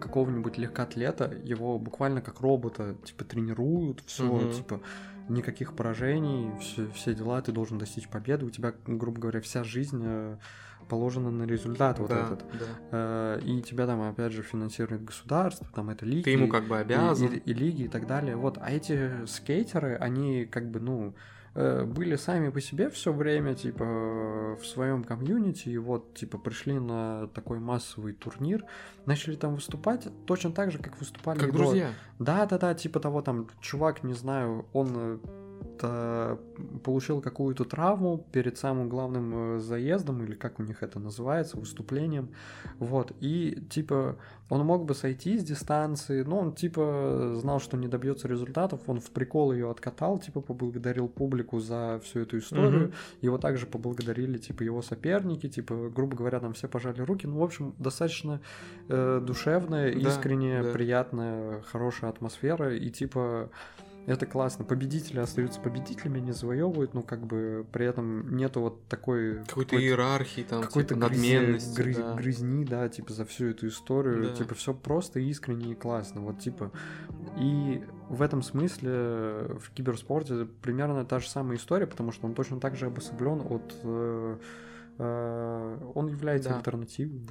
[0.00, 4.50] какого-нибудь легкоатлета, его буквально как робота, типа, тренируют, все, угу.
[4.50, 4.80] типа,
[5.28, 10.00] никаких поражений, все, все дела, ты должен достичь победы, у тебя, грубо говоря, вся жизнь
[10.02, 10.38] э,
[10.88, 12.44] положена на результат вот да, этот.
[12.58, 12.66] Да.
[12.92, 16.22] Э, и тебя там, опять же, финансирует государство, там это лиги.
[16.22, 17.28] Ты ему как бы обязан.
[17.28, 18.36] И, и, и лиги и так далее.
[18.36, 21.12] Вот, а эти скейтеры, они как бы, ну, Э,
[21.54, 27.28] были сами по себе все время, типа, в своем комьюнити, и вот, типа, пришли на
[27.28, 28.64] такой массовый турнир,
[29.06, 31.38] начали там выступать точно так же, как выступали...
[31.38, 31.90] Как друзья.
[32.18, 35.18] Да-да-да, типа того, там, чувак, не знаю, он э,
[36.82, 42.30] получил какую-то травму перед самым главным э, заездом, или как у них это называется, выступлением,
[42.78, 44.16] вот, и, типа,
[44.50, 49.00] он мог бы сойти с дистанции, но он, типа, знал, что не добьется результатов, он
[49.00, 52.94] в прикол ее откатал, типа, поблагодарил публику за всю эту историю, угу.
[53.22, 57.42] его также поблагодарили, типа, его соперники, типа, грубо говоря, там все пожали руки, ну, в
[57.42, 58.40] общем, достаточно
[58.88, 60.72] э, душевная, да, искренняя, да.
[60.72, 63.50] приятная, хорошая атмосфера, и, типа,
[64.12, 64.64] это классно.
[64.64, 69.44] Победители остаются победителями, не завоевывают, но как бы при этом нету вот такой...
[69.46, 71.76] Какой-то иерархии там, какой-то типа, надменности.
[71.76, 72.14] Грыз, да.
[72.14, 74.24] Грызни, да, типа за всю эту историю.
[74.24, 74.34] Да.
[74.34, 76.20] Типа все просто искренне и классно.
[76.20, 76.70] Вот типа...
[77.38, 78.90] И в этом смысле
[79.58, 83.74] в киберспорте примерно та же самая история, потому что он точно так же обособлен от
[83.88, 84.36] Э,
[84.98, 86.56] он является да.
[86.56, 87.22] альтернативой.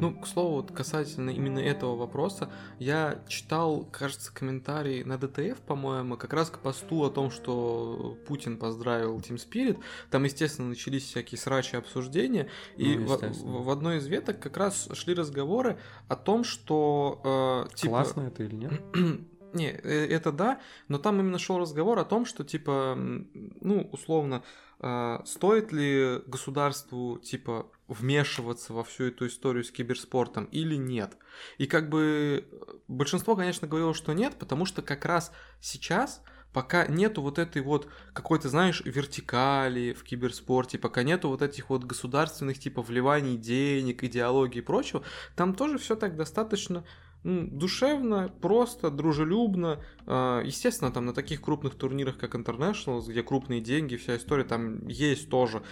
[0.00, 6.16] Ну, к слову, вот касательно именно этого вопроса, я читал, кажется, комментарий на ДТФ, по-моему,
[6.16, 9.78] как раз к посту о том, что Путин поздравил Team Spirit.
[10.10, 14.88] Там, естественно, начались всякие срачи обсуждения, и ну, в, в одной из веток как раз
[14.92, 17.66] шли разговоры о том, что...
[17.68, 17.90] Э, типа...
[17.90, 18.72] Классно это или нет?
[19.52, 24.36] Не, э, это да, но там именно шел разговор о том, что, типа, ну, условно,
[24.36, 24.42] а,
[24.78, 31.16] стоит ли государству, типа, вмешиваться во всю эту историю с киберспортом или нет?
[31.58, 32.46] И как бы
[32.88, 36.22] большинство, конечно, говорило, что нет, потому что как раз сейчас
[36.52, 41.84] пока нету вот этой вот какой-то, знаешь, вертикали в киберспорте, пока нету вот этих вот
[41.84, 45.02] государственных типа вливаний денег, идеологии и прочего,
[45.36, 46.86] там тоже все так достаточно
[47.26, 49.80] душевно, просто, дружелюбно.
[50.06, 54.86] А, естественно, там на таких крупных турнирах, как Internationals, где крупные деньги, вся история, там
[54.86, 55.62] есть тоже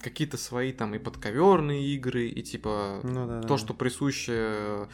[0.00, 3.58] какие-то свои там и подковерные игры, и типа ну, да, то, да.
[3.58, 4.86] что присуще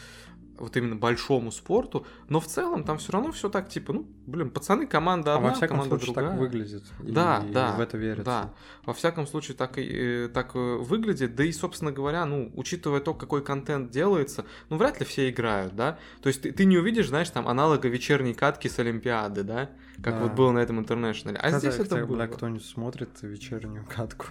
[0.59, 4.51] вот именно большому спорту, но в целом там все равно все так типа, ну, блин,
[4.51, 6.31] пацаны, команда одна, а во всяком команда случае другая.
[6.31, 6.85] так выглядит.
[7.01, 7.73] Да, и да.
[7.73, 8.25] В это верится.
[8.25, 8.51] Да.
[8.85, 13.01] Во всяком случае так и э, так э, выглядит, да и собственно говоря, ну, учитывая
[13.01, 15.99] то, какой контент делается, ну вряд ли все играют, да.
[16.23, 19.71] То есть ты, ты не увидишь, знаешь, там аналога вечерней катки с Олимпиады, да,
[20.03, 20.21] как да.
[20.21, 21.37] вот было на этом интернешнале.
[21.39, 22.27] А Когда, здесь это было.
[22.27, 24.27] кто-нибудь смотрит вечернюю катку.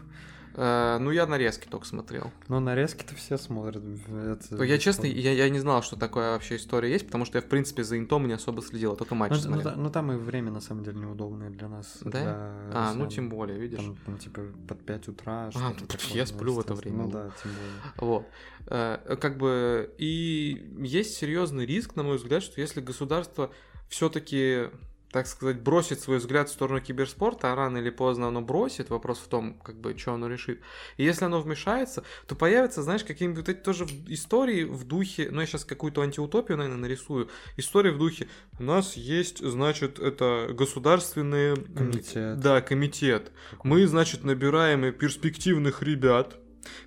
[0.56, 2.32] Э, ну, я нарезки только смотрел.
[2.48, 3.84] Ну, нарезки-то все смотрят.
[4.08, 4.64] Это...
[4.64, 7.48] Я честно, я, я не знал, что такое вообще история есть, потому что я, в
[7.48, 9.72] принципе, за интом не особо следил, а только матч ну, смотрел.
[9.76, 11.98] Ну, ну, там и время, на самом деле, неудобное для нас.
[12.02, 12.10] Да?
[12.10, 12.34] Для...
[12.74, 13.00] А, сам...
[13.00, 13.80] ну, тем более, видишь.
[13.80, 15.50] Там, там типа, под 5 утра.
[15.56, 17.04] А, тут я сплю в это время.
[17.04, 17.94] Ну, да, тем более.
[17.98, 18.28] Вот.
[18.68, 23.52] Э, как бы, и есть серьезный риск, на мой взгляд, что если государство
[23.90, 24.70] все-таки
[25.14, 29.20] так сказать, бросит свой взгляд в сторону киберспорта, а рано или поздно оно бросит, вопрос
[29.20, 30.60] в том, как бы, что оно решит.
[30.98, 35.42] И если оно вмешается, то появятся, знаешь, какие-нибудь вот эти тоже истории в духе, ну,
[35.42, 41.56] я сейчас какую-то антиутопию, наверное, нарисую, истории в духе, у нас есть, значит, это государственный...
[41.56, 42.40] Комитет.
[42.40, 43.32] Да, комитет.
[43.64, 46.40] Мы, значит, набираем перспективных ребят,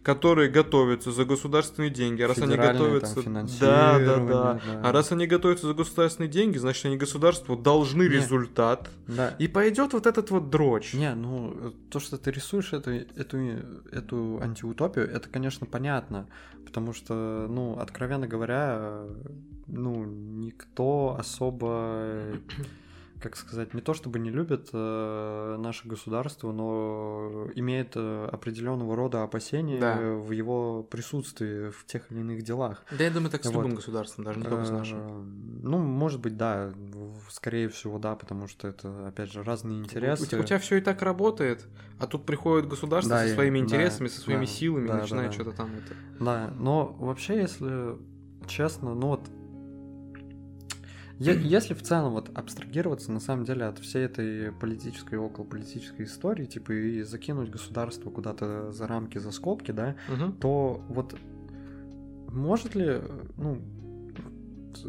[0.02, 3.22] которые готовятся за государственные деньги, а раз они готовятся,
[3.60, 4.60] да, да, да, да.
[4.82, 8.08] а раз они готовятся за государственные деньги, значит они государству должны Не.
[8.08, 9.34] результат, Да.
[9.38, 10.94] и пойдет вот этот вот дрочь.
[10.94, 13.38] Не, ну то, что ты рисуешь эту, эту,
[13.92, 16.26] эту антиутопию, это, конечно, понятно.
[16.64, 19.04] Потому что, ну, откровенно говоря,
[19.66, 22.22] ну, никто особо,
[23.26, 29.24] как сказать, не то чтобы не любит э, наше государство, но имеет э, определенного рода
[29.24, 29.96] опасения Да.
[29.96, 32.84] в его присутствии в тех или иных делах.
[32.96, 33.54] Да я думаю, так с Вот.
[33.54, 34.98] любым государством, даже не только с нашим.
[34.98, 35.24] Э,
[35.62, 36.72] Ну, может быть, да,
[37.30, 40.22] скорее всего, да, потому что это, опять же, разные интересы.
[40.22, 41.66] У, те- у тебя все и так работает,
[41.98, 44.96] а тут приходит государство Да, со своими да, интересами, со своими да, силами, да, и
[44.96, 45.32] да, начинает да.
[45.34, 45.94] что-то там это.
[46.24, 47.96] Да, но вообще, если
[48.46, 49.20] честно, ну вот...
[51.18, 56.72] Если в целом вот абстрагироваться на самом деле от всей этой политической околополитической истории, типа
[56.72, 60.34] и закинуть государство куда-то за рамки, за скобки, да, Мгм.
[60.34, 61.16] то вот
[62.28, 63.00] может ли,
[63.38, 63.62] ну,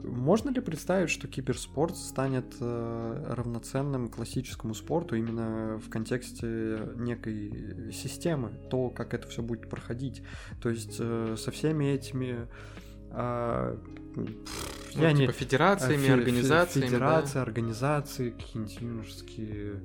[0.03, 8.51] можно ли представить, что киберспорт станет э, равноценным классическому спорту именно в контексте некой системы,
[8.69, 10.23] то, как это все будет проходить?
[10.61, 12.47] То есть э, со всеми этими...
[13.11, 13.79] а,
[14.97, 16.85] пф, Ну, я не- типа федерациями, фе- организациями.
[16.89, 16.91] да.
[16.91, 19.81] Федерации, организации, какие-нибудь юношеские,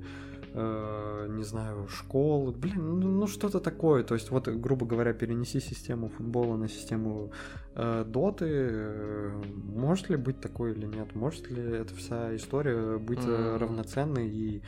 [0.55, 2.51] э, не знаю, школы.
[2.51, 4.03] Блин, ну, ну что-то такое.
[4.03, 7.31] То есть, вот, грубо говоря, перенеси систему футбола на систему
[7.75, 8.45] э, доты.
[8.49, 9.41] Э,
[9.75, 11.15] Может ли быть такое или нет?
[11.15, 13.57] Может ли эта вся история быть М.
[13.57, 14.61] равноценной и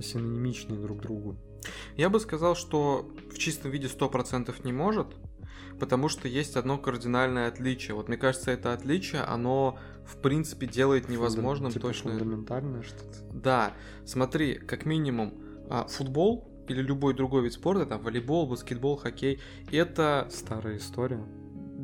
[0.00, 1.36] синонимичной друг другу?
[1.96, 5.06] Я бы сказал, что в чистом виде 100% не может,
[5.78, 7.94] потому что есть одно кардинальное отличие.
[7.94, 12.10] Вот мне кажется, это отличие, оно в принципе делает невозможным типа точно...
[12.10, 13.18] фундаментальное что-то.
[13.32, 13.72] Да,
[14.04, 15.34] смотри, как минимум,
[15.70, 21.24] а, футбол или любой другой вид спорта, там волейбол, баскетбол, хоккей, это Старая история.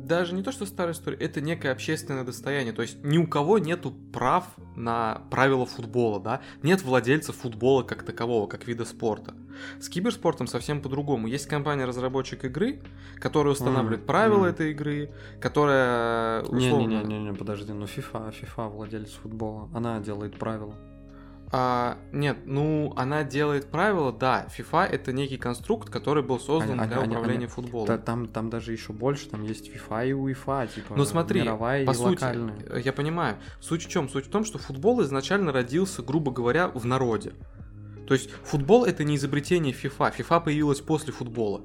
[0.07, 2.73] Даже не то, что старая история, это некое общественное достояние.
[2.73, 4.45] То есть ни у кого нету прав
[4.75, 6.41] на правила футбола, да?
[6.63, 9.33] Нет владельца футбола как такового, как вида спорта.
[9.79, 11.27] С киберспортом совсем по-другому.
[11.27, 12.81] Есть компания-разработчик игры,
[13.19, 14.47] которая устанавливает Мгм, правила мгм.
[14.47, 16.87] этой игры, которая условно...
[16.87, 20.75] Не-не-не, подожди, ну FIFA, FIFA владелец футбола, она делает правила.
[21.51, 24.47] А, нет, ну, она делает правила, да.
[24.57, 27.87] FIFA это некий конструкт, который был создан Они- для они- управления они- футболом.
[27.87, 31.85] Та- Там, там даже еще больше, там есть FIFA и UEFA, типа Ну смотри, мировая
[31.85, 32.55] по и сути, локальная.
[32.69, 33.37] э, я понимаю.
[33.61, 34.09] Суть в чем?
[34.09, 37.33] Суть в том, что футбол изначально родился, грубо говоря, в народе.
[38.07, 40.13] То есть футбол это не изобретение FIFA.
[40.17, 41.61] FIFA появилась после футбола.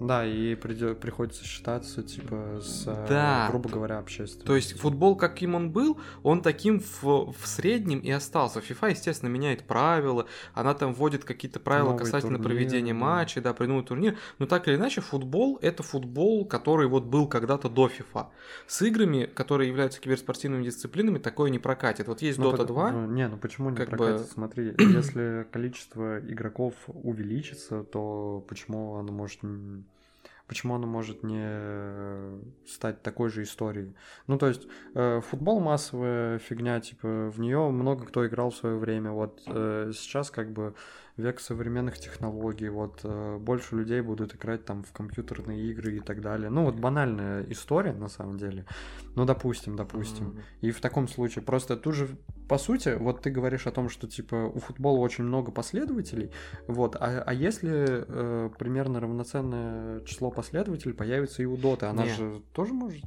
[0.00, 3.46] Да, и придё- приходится считаться, типа, с, э, Да.
[3.50, 4.46] грубо говоря, общественностью.
[4.46, 8.60] То есть футбол, каким он был, он таким в, в среднем и остался.
[8.60, 12.98] FIFA, естественно, меняет правила, она там вводит какие-то правила Новые касательно турниры, проведения да.
[12.98, 14.16] матчей, да, придумывает турнир.
[14.38, 18.28] Но так или иначе, футбол это футбол, который вот был когда-то до FIFA.
[18.66, 22.08] С играми, которые являются киберспортивными дисциплинами, такое не прокатит.
[22.08, 22.92] Вот есть Ну, Dota под- 2.
[22.92, 24.30] ну, Не, ну почему не как бы- прокатит?
[24.32, 29.40] Смотри, если количество игроков увеличится, то почему оно может...
[30.50, 33.94] Почему оно может не стать такой же историей?
[34.26, 38.76] Ну, то есть, э, футбол массовая фигня, типа, в нее много кто играл в свое
[38.76, 39.12] время.
[39.12, 40.74] Вот э, сейчас как бы
[41.16, 46.20] век современных технологий, вот э, больше людей будут играть там в компьютерные игры и так
[46.20, 46.50] далее.
[46.50, 48.64] Ну, вот банальная история, на самом деле.
[49.16, 50.26] Ну, допустим, допустим.
[50.28, 50.42] М.
[50.60, 52.16] И в таком случае просто тут же,
[52.48, 56.30] по сути, вот ты говоришь о том, что типа у футбола очень много последователей,
[56.66, 62.14] вот, а, а если э, примерно равноценное число последователей появится и у Доты, она Не.
[62.14, 63.04] же тоже может?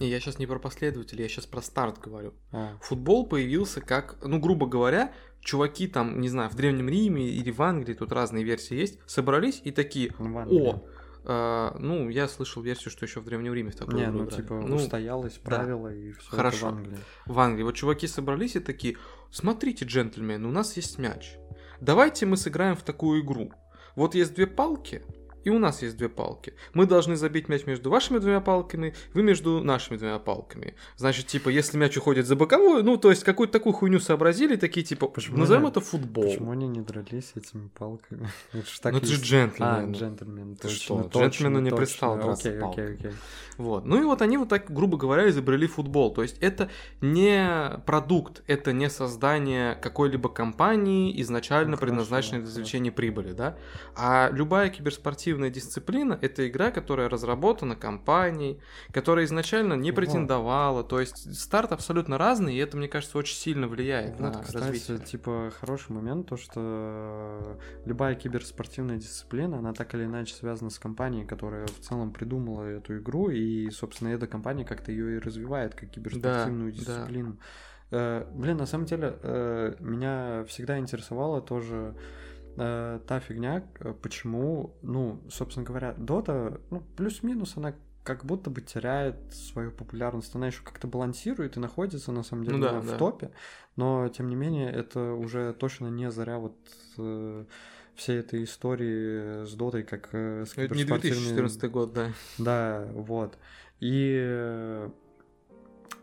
[0.00, 2.34] Не, я сейчас не про последователей, я сейчас про старт говорю.
[2.50, 5.12] А, Футбол появился как, ну, грубо говоря,
[5.42, 9.60] чуваки там, не знаю, в Древнем Риме или в Англии, тут разные версии есть, собрались
[9.64, 10.82] и такие, о,
[11.24, 14.42] э, ну, я слышал версию, что еще в Древнем Риме в такую Не, ну играли.
[14.42, 16.66] типа Ну, устоялось правило и все Хорошо.
[16.66, 16.98] в Англии.
[17.26, 17.62] в Англии.
[17.64, 18.96] Вот чуваки собрались и такие,
[19.30, 21.34] смотрите, джентльмены, у нас есть мяч.
[21.80, 23.52] Давайте мы сыграем в такую игру.
[23.96, 25.02] Вот есть две палки,
[25.44, 26.54] и у нас есть две палки.
[26.74, 30.74] Мы должны забить мяч между вашими двумя палками, вы между нашими двумя палками.
[30.96, 34.84] Значит, типа, если мяч уходит за боковую, ну, то есть какую-то такую хуйню сообразили, такие,
[34.84, 36.24] типа, Почему назовем они- это футбол.
[36.24, 38.28] Почему они не дрались этими палками?
[38.52, 39.24] Это ж так Ну, это же есть.
[39.24, 39.72] джентльмены.
[39.72, 41.84] А, джентльмен, Ты точно, что, точно, джентльмену не точно.
[41.84, 43.10] пристало драться Окей, окей, окей.
[43.58, 43.84] Вот.
[43.84, 46.12] Ну и вот они вот так, грубо говоря, изобрели футбол.
[46.12, 46.70] То есть это
[47.00, 53.56] не продукт, это не создание какой-либо компании, изначально Ну, предназначенной для извлечения прибыли, да?
[53.96, 58.60] А любая киберспортивная дисциплина— это игра, которая разработана компанией,
[58.92, 60.84] которая изначально не претендовала.
[60.84, 64.64] То есть старт абсолютно разный, и это, мне кажется, очень сильно влияет Вот, на кстати,
[64.64, 64.98] развитие.
[64.98, 71.24] типа, хороший момент, то, что любая киберспортивная дисциплина, она так или иначе связана с компанией,
[71.24, 75.90] которая в целом придумала эту игру, и, собственно, эта компания как-то ее и развивает, как
[75.90, 77.36] киберспортивную Да, дисциплину.
[77.90, 81.94] Э, блин, на самом деле, э, меня всегда интересовало тоже
[82.56, 87.74] э, та фигня, э, почему, ну, собственно говоря, Дота, ну, плюс-минус она
[88.04, 90.34] как будто бы теряет свою популярность.
[90.34, 92.98] Она еще как-то балансирует и находится, на самом деле, Ну да, в да.
[92.98, 93.30] топе,
[93.76, 96.56] но, тем не менее, это уже точно не заря вот
[96.98, 97.44] э,
[97.94, 102.08] всей этой истории с Дотой, как э, с Это не киберспортивной- 2014 год, да.
[102.38, 103.38] да, вот.
[103.80, 104.88] И...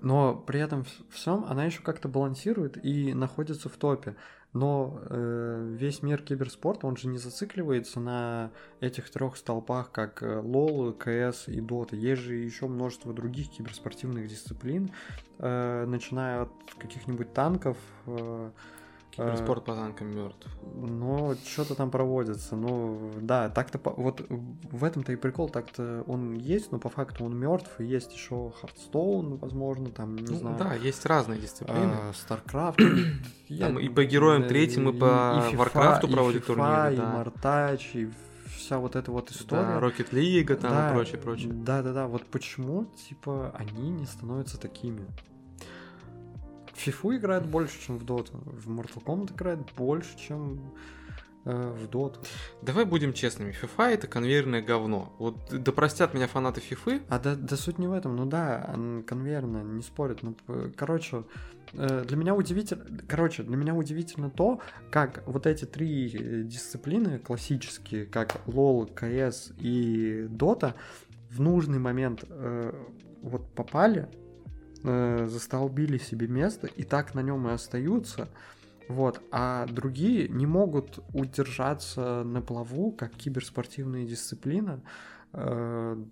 [0.01, 4.15] Но при этом всем она еще как-то балансирует и находится в топе.
[4.53, 10.39] Но э, весь мир киберспорта, он же не зацикливается на этих трех столпах, как э,
[10.39, 11.95] лол, КС и Дота.
[11.95, 14.91] Есть же еще множество других киберспортивных дисциплин,
[15.37, 17.77] э, начиная от каких-нибудь танков,
[18.07, 18.49] э,
[19.25, 20.47] Киберспорт по танкам мертв.
[20.75, 22.55] ну, что-то там проводится.
[22.55, 27.37] Ну, да, так-то вот в этом-то и прикол, так-то он есть, но по факту он
[27.37, 27.79] мертв.
[27.79, 30.57] И есть еще Hearthstone, возможно, там, не Ну, знаю.
[30.57, 31.93] да, есть разные дисциплины.
[32.09, 32.79] а, StarCraft.
[33.59, 37.11] Там и по героям третьим, и по Warcraft у проводят турниры, И да.
[37.13, 38.09] Мартач, и
[38.55, 39.79] вся вот эта вот история.
[39.79, 41.51] Да, Rocket League там Да, и прочее, прочее.
[41.53, 42.07] Да, да, да.
[42.07, 45.05] Вот почему, типа, они не становятся такими?
[46.79, 48.31] В FIFA играет больше, чем в Dota.
[48.45, 50.73] В Mortal Kombat играет больше, чем
[51.43, 52.25] э, в Dota.
[52.61, 55.13] Давай будем честными, FIFA это конвейерное говно.
[55.19, 58.15] Вот да простят меня фанаты FIFA, А да, да суть не в этом.
[58.15, 60.23] Ну да, он конвейерно, не спорят.
[60.23, 60.37] Ну,
[60.77, 61.25] короче,
[61.73, 67.19] э, для меня удивительно, короче, для меня удивительно то, как вот эти три э, дисциплины
[67.19, 70.75] классические, как LoL, CS и Dota,
[71.29, 72.73] в нужный момент э,
[73.21, 74.07] вот попали,
[74.83, 78.29] э, застолбили себе место и так на нем и остаются.
[78.87, 84.81] Вот, а другие не могут удержаться на плаву, как киберспортивная дисциплина,
[85.33, 86.03] э,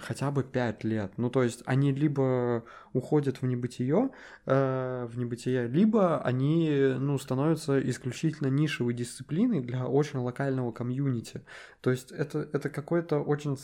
[0.00, 1.12] хотя бы 5 лет.
[1.16, 4.10] Ну, то есть они либо уходят в небытие,
[4.44, 11.42] э, в небытие, либо они, ну, становятся исключительно нишевой дисциплиной для очень локального комьюнити.
[11.80, 13.56] То есть это, это какой-то очень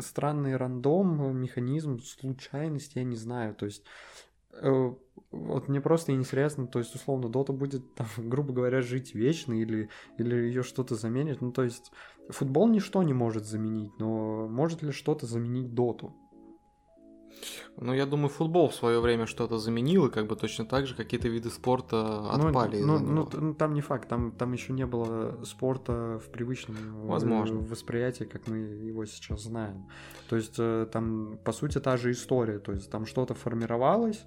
[0.00, 3.54] странный рандом, механизм, случайность, я не знаю.
[3.54, 3.84] То есть
[4.52, 4.92] э,
[5.30, 9.88] вот мне просто интересно, то есть, условно, Дота будет, там, грубо говоря, жить вечно или,
[10.18, 11.40] или ее что-то заменит.
[11.40, 11.92] Ну, то есть,
[12.30, 16.14] футбол ничто не может заменить, но может ли что-то заменить Доту?
[17.80, 20.94] Ну я думаю, футбол в свое время что-то заменил, и как бы точно так же
[20.94, 21.96] какие-то виды спорта
[22.36, 22.82] Ну, отпали.
[22.82, 27.06] Ну, ну, ну, там не факт, там, там еще не было спорта в привычном э,
[27.06, 27.60] Возможно.
[27.60, 29.86] восприятии, как мы его сейчас знаем.
[30.28, 32.58] То есть э, там, по сути, та же история.
[32.58, 34.24] То есть там что-то формировалось,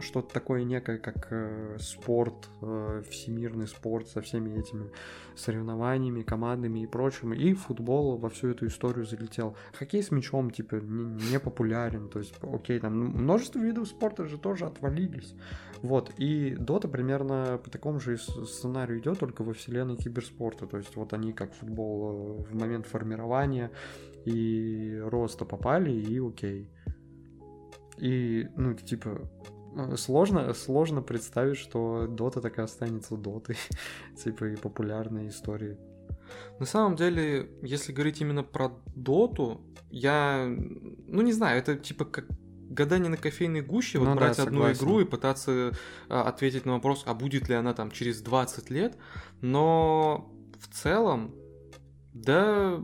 [0.00, 4.90] что-то такое некое, как э, спорт, э, всемирный спорт со всеми этими
[5.36, 7.32] соревнованиями, командами и прочим.
[7.32, 9.56] И футбол во всю эту историю залетел.
[9.78, 12.08] Хоккей с мячом, типа, не, не популярен.
[12.08, 15.34] То есть, окей, там множество видов спорта же тоже отвалились.
[15.82, 20.66] Вот, и Дота примерно по такому же сценарию идет, только во вселенной киберспорта.
[20.66, 23.70] То есть, вот они как футбол э, в момент формирования
[24.24, 26.73] и роста попали, и окей.
[27.98, 29.28] И, ну, типа,
[29.76, 33.56] э, сложно, сложно представить, что Дота так и останется Дотой,
[34.22, 35.76] типа, и популярной историей.
[36.58, 42.26] На самом деле, если говорить именно про доту, я, ну не знаю, это типа как
[42.70, 44.84] гадание на кофейной гуще, вот Ну да, брать одну согласен.
[44.84, 45.72] игру и пытаться
[46.08, 48.96] а, ответить на вопрос, а будет ли она там через 20 лет,
[49.40, 51.34] но в целом,
[52.12, 52.80] да,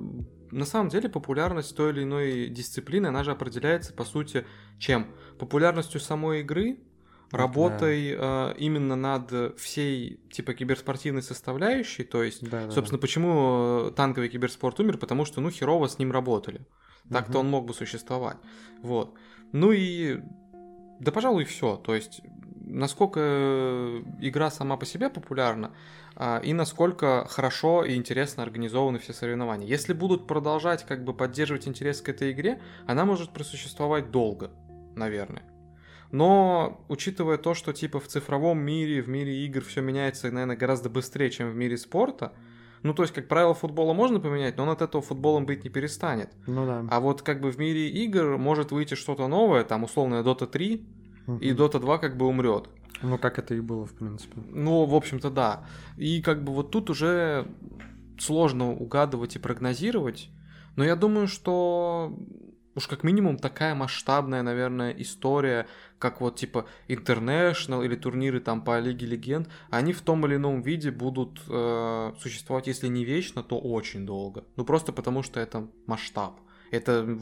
[0.50, 4.44] на самом деле популярность той или иной дисциплины, она же определяется, по сути,
[4.80, 5.06] чем?
[5.38, 6.78] Популярностью самой игры,
[7.30, 7.38] Да.
[7.38, 13.92] работой а, именно над всей, типа, киберспортивной составляющей, то есть Да, да, Собственно, почему э,
[13.94, 14.98] танковый киберспорт умер?
[14.98, 16.66] Потому что, ну, херово с ним работали.
[17.08, 17.40] Так-то Мгм.
[17.40, 18.36] он мог бы существовать.
[18.82, 19.14] Вот.
[19.52, 20.20] Ну и...
[21.00, 21.76] Да, пожалуй, все.
[21.76, 22.20] То есть,
[22.66, 23.20] насколько
[24.20, 25.72] игра сама по себе популярна,
[26.16, 29.66] а, и насколько хорошо и интересно организованы все соревнования.
[29.66, 34.50] Если будут продолжать как бы поддерживать интерес к этой игре, она может просуществовать долго,
[34.96, 35.42] наверное.
[36.12, 40.90] Но, учитывая то, что типа в цифровом мире, в мире игр все меняется, наверное, гораздо
[40.90, 42.32] быстрее, чем в мире спорта,
[42.82, 45.70] ну, то есть, как правило, футбола можно поменять, но он от этого футболом быть не
[45.70, 46.30] перестанет.
[46.46, 46.86] Ну да.
[46.90, 50.86] А вот как бы в мире игр может выйти что-то новое, там условная Dota 3,
[51.40, 52.68] и Dota 2 как бы умрет.
[53.02, 54.40] Ну, как это и было, в принципе.
[54.48, 55.66] Ну, в общем-то, да.
[55.96, 57.46] И как бы вот тут уже
[58.18, 60.30] сложно угадывать и прогнозировать.
[60.76, 62.16] Но я думаю, что
[62.74, 65.66] уж как минимум такая масштабная, наверное, история,
[65.98, 70.62] как вот типа International или турниры там по Лиге Легенд, они в том или ином
[70.62, 74.44] виде будут э, существовать, если не вечно, то очень долго.
[74.56, 76.40] Ну просто потому, что это масштаб.
[76.70, 77.18] Это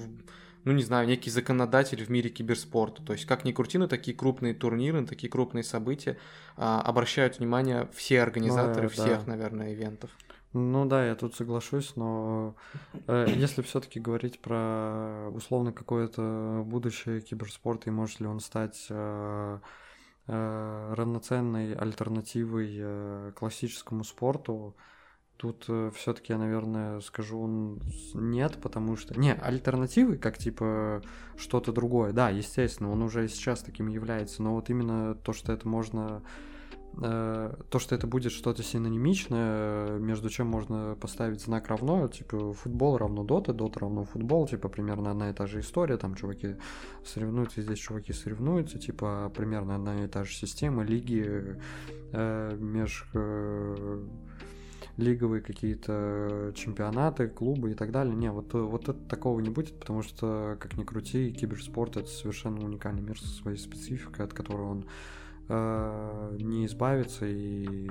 [0.65, 3.03] ну не знаю, некий законодатель в мире киберспорта.
[3.03, 6.19] То есть, как ни крути, на такие крупные турниры, на такие крупные события
[6.57, 9.31] а, обращают внимание все организаторы ну, всех, да.
[9.31, 10.11] наверное, ивентов.
[10.53, 12.55] Ну да, я тут соглашусь, но
[13.07, 19.59] э, если все-таки говорить про условно какое-то будущее киберспорта и может ли он стать э,
[20.27, 24.75] э, равноценной альтернативой э, классическому спорту,
[25.39, 27.79] Тут э, все-таки я, наверное, скажу
[28.13, 29.19] нет, потому что...
[29.19, 31.01] Не, альтернативы, как типа
[31.37, 35.67] что-то другое, да, естественно, он уже сейчас таким является, но вот именно то, что это
[35.69, 36.23] можно...
[37.01, 42.97] Э, то, что это будет что-то синонимичное, между чем можно поставить знак равно, типа футбол
[42.97, 46.57] равно дота, дота равно футбол, типа примерно одна и та же история, там чуваки
[47.05, 51.57] соревнуются, здесь чуваки соревнуются, типа примерно одна и та же система, лиги
[52.13, 53.09] э, меж...
[53.15, 54.05] Э,
[54.97, 58.17] лиговые какие-то чемпионаты, клубы и так далее.
[58.17, 62.65] Не, вот, вот это такого не будет, потому что, как ни крути, киберспорт это совершенно
[62.65, 64.87] уникальный мир со своей спецификой, от которого он
[65.49, 67.89] э, не избавится и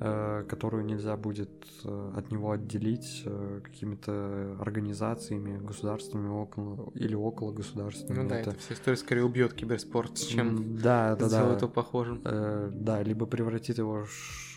[0.00, 1.50] Э, которую нельзя будет
[1.84, 8.24] э, от него отделить э, какими-то организациями, государственными около, или около государственными.
[8.24, 11.66] Ну да, это, это вся история скорее убьет киберспорт, чем да, да, сделает да.
[11.66, 12.20] его похожим.
[12.24, 14.04] Да, либо превратит его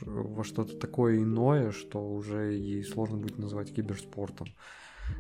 [0.02, 4.48] во что-то такое иное, что уже и сложно будет назвать киберспортом.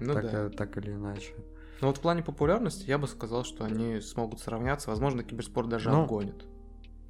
[0.02, 0.50] Ну так, да.
[0.50, 1.36] так или иначе.
[1.80, 4.90] Но вот в плане популярности я бы сказал, что они смогут сравняться.
[4.90, 6.44] Возможно, киберспорт даже ну, обгонит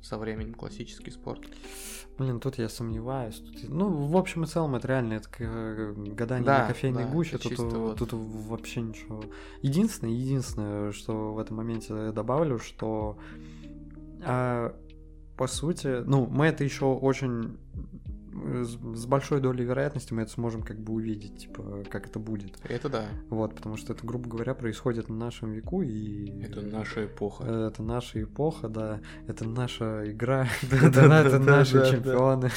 [0.02, 1.42] со временем классический спорт.
[2.18, 3.36] Блин, тут я сомневаюсь.
[3.36, 3.70] Тут...
[3.70, 7.38] Ну, в общем и целом, это реально это гадание да, на кофейной да, гуще.
[7.38, 7.98] Тут, вот...
[8.00, 9.24] тут вообще ничего.
[9.62, 13.20] Единственное, единственное, что в этом моменте я добавлю, что
[14.24, 14.76] а,
[15.38, 17.58] по сути, ну, мы это еще очень
[18.64, 22.60] с большой долей вероятности мы это сможем как бы увидеть, типа, как это будет.
[22.64, 23.06] Это да.
[23.30, 26.42] Вот, потому что это, грубо говоря, происходит на нашем веку и...
[26.42, 27.44] Это наша эпоха.
[27.44, 29.02] Это наша эпоха, да.
[29.28, 30.48] Это наша игра.
[30.72, 32.50] Это наши чемпионы.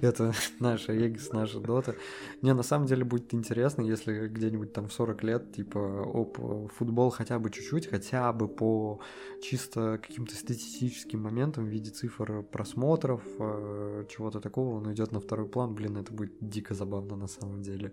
[0.00, 1.94] Это наша Егис, наша Дота.
[2.42, 6.38] Не, на самом деле будет интересно, если где-нибудь там в 40 лет, типа, оп,
[6.72, 9.00] футбол хотя бы чуть-чуть, хотя бы по
[9.42, 15.46] чисто каким-то статистическим моментам в виде цифр просмотров, э, чего-то такого, он идет на второй
[15.46, 17.92] план, блин, это будет дико забавно на самом деле.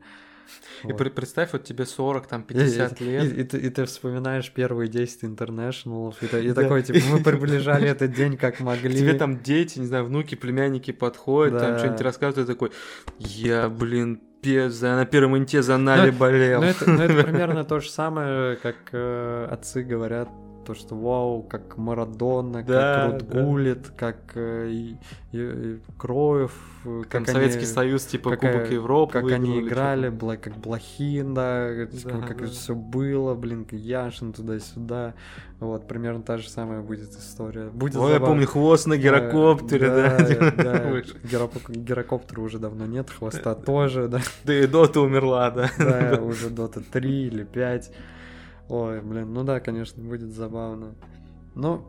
[0.84, 1.14] И вот.
[1.14, 3.24] представь, вот тебе 40, там, 50 и, лет.
[3.24, 6.62] И, и, и, ты, и ты вспоминаешь первые 10 интернешнлов, и, и да.
[6.62, 8.98] такой, типа, мы приближали этот день как могли.
[8.98, 12.72] Тебе там дети, не знаю, внуки, племянники подходят, там что-нибудь рассказывают, и такой,
[13.20, 16.62] я, блин, пиздец, на первом инте за Нали болел.
[16.62, 20.30] Ну это, ну, это примерно то же самое, как э, отцы говорят
[20.64, 23.90] то, что вау, как Марадона, да, как Рудгулит, да.
[23.96, 24.98] как э, и,
[25.32, 26.54] и, Кроев,
[26.86, 29.14] э, как они, Советский Союз, типа какая, Кубок Европы.
[29.14, 32.46] Как они играли, бла, как Блохин, да, да как да.
[32.46, 35.14] это все было, блин, Яшин туда-сюда.
[35.60, 37.70] Вот, примерно та же самая будет история.
[37.70, 38.22] Будет Ой, забав...
[38.22, 40.18] я помню, хвост на гирокоптере, да.
[40.18, 41.02] Да, да.
[41.70, 44.22] Гирокоптера уже давно нет, хвоста тоже, да.
[44.44, 45.70] Да и Дота умерла, да.
[45.78, 47.92] Да, уже Дота 3 или 5.
[48.70, 50.96] Ой, блин, ну да, конечно, будет забавно.
[51.56, 51.86] Ну,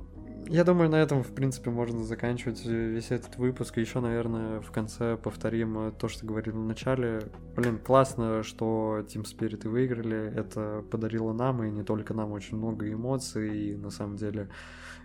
[0.48, 3.76] я думаю, на этом, в принципе, можно заканчивать весь этот выпуск.
[3.78, 7.22] Еще, наверное, в конце повторим то, что говорил в начале.
[7.54, 10.32] Блин, классно, что Team Spirit выиграли.
[10.34, 13.72] Это подарило нам, и не только нам, очень много эмоций.
[13.72, 14.48] И, на самом деле,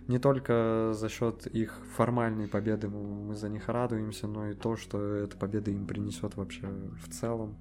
[0.08, 5.14] не только за счет их формальной победы мы за них радуемся, но и то, что
[5.14, 6.66] эта победа им принесет вообще
[7.00, 7.58] в целом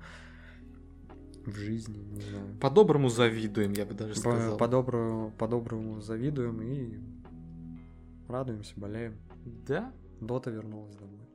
[1.47, 2.55] в жизни, не знаю.
[2.59, 4.57] По-доброму завидуем, я бы даже сказал.
[4.57, 6.99] По-доброму, по-доброму завидуем и
[8.27, 9.17] радуемся, болеем.
[9.45, 9.93] Да?
[10.19, 11.27] Дота вернулась домой.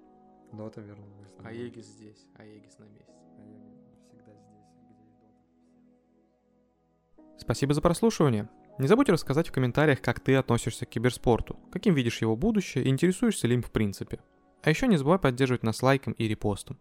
[0.53, 1.51] Дота вернулась домой.
[1.51, 3.07] А Егис здесь, а Егис на месте.
[3.09, 7.39] А всегда здесь, где и Дота.
[7.39, 8.49] Спасибо за прослушивание.
[8.79, 12.89] Не забудь рассказать в комментариях, как ты относишься к киберспорту, каким видишь его будущее и
[12.89, 14.19] интересуешься ли им в принципе.
[14.63, 16.79] А еще не забывай поддерживать нас лайком и репостом.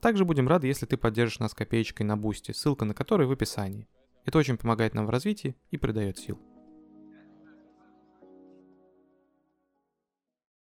[0.00, 3.86] Также будем рады, если ты поддержишь нас копеечкой на бусте, ссылка на которой в описании.
[4.24, 6.40] Это очень помогает нам в развитии и придает сил.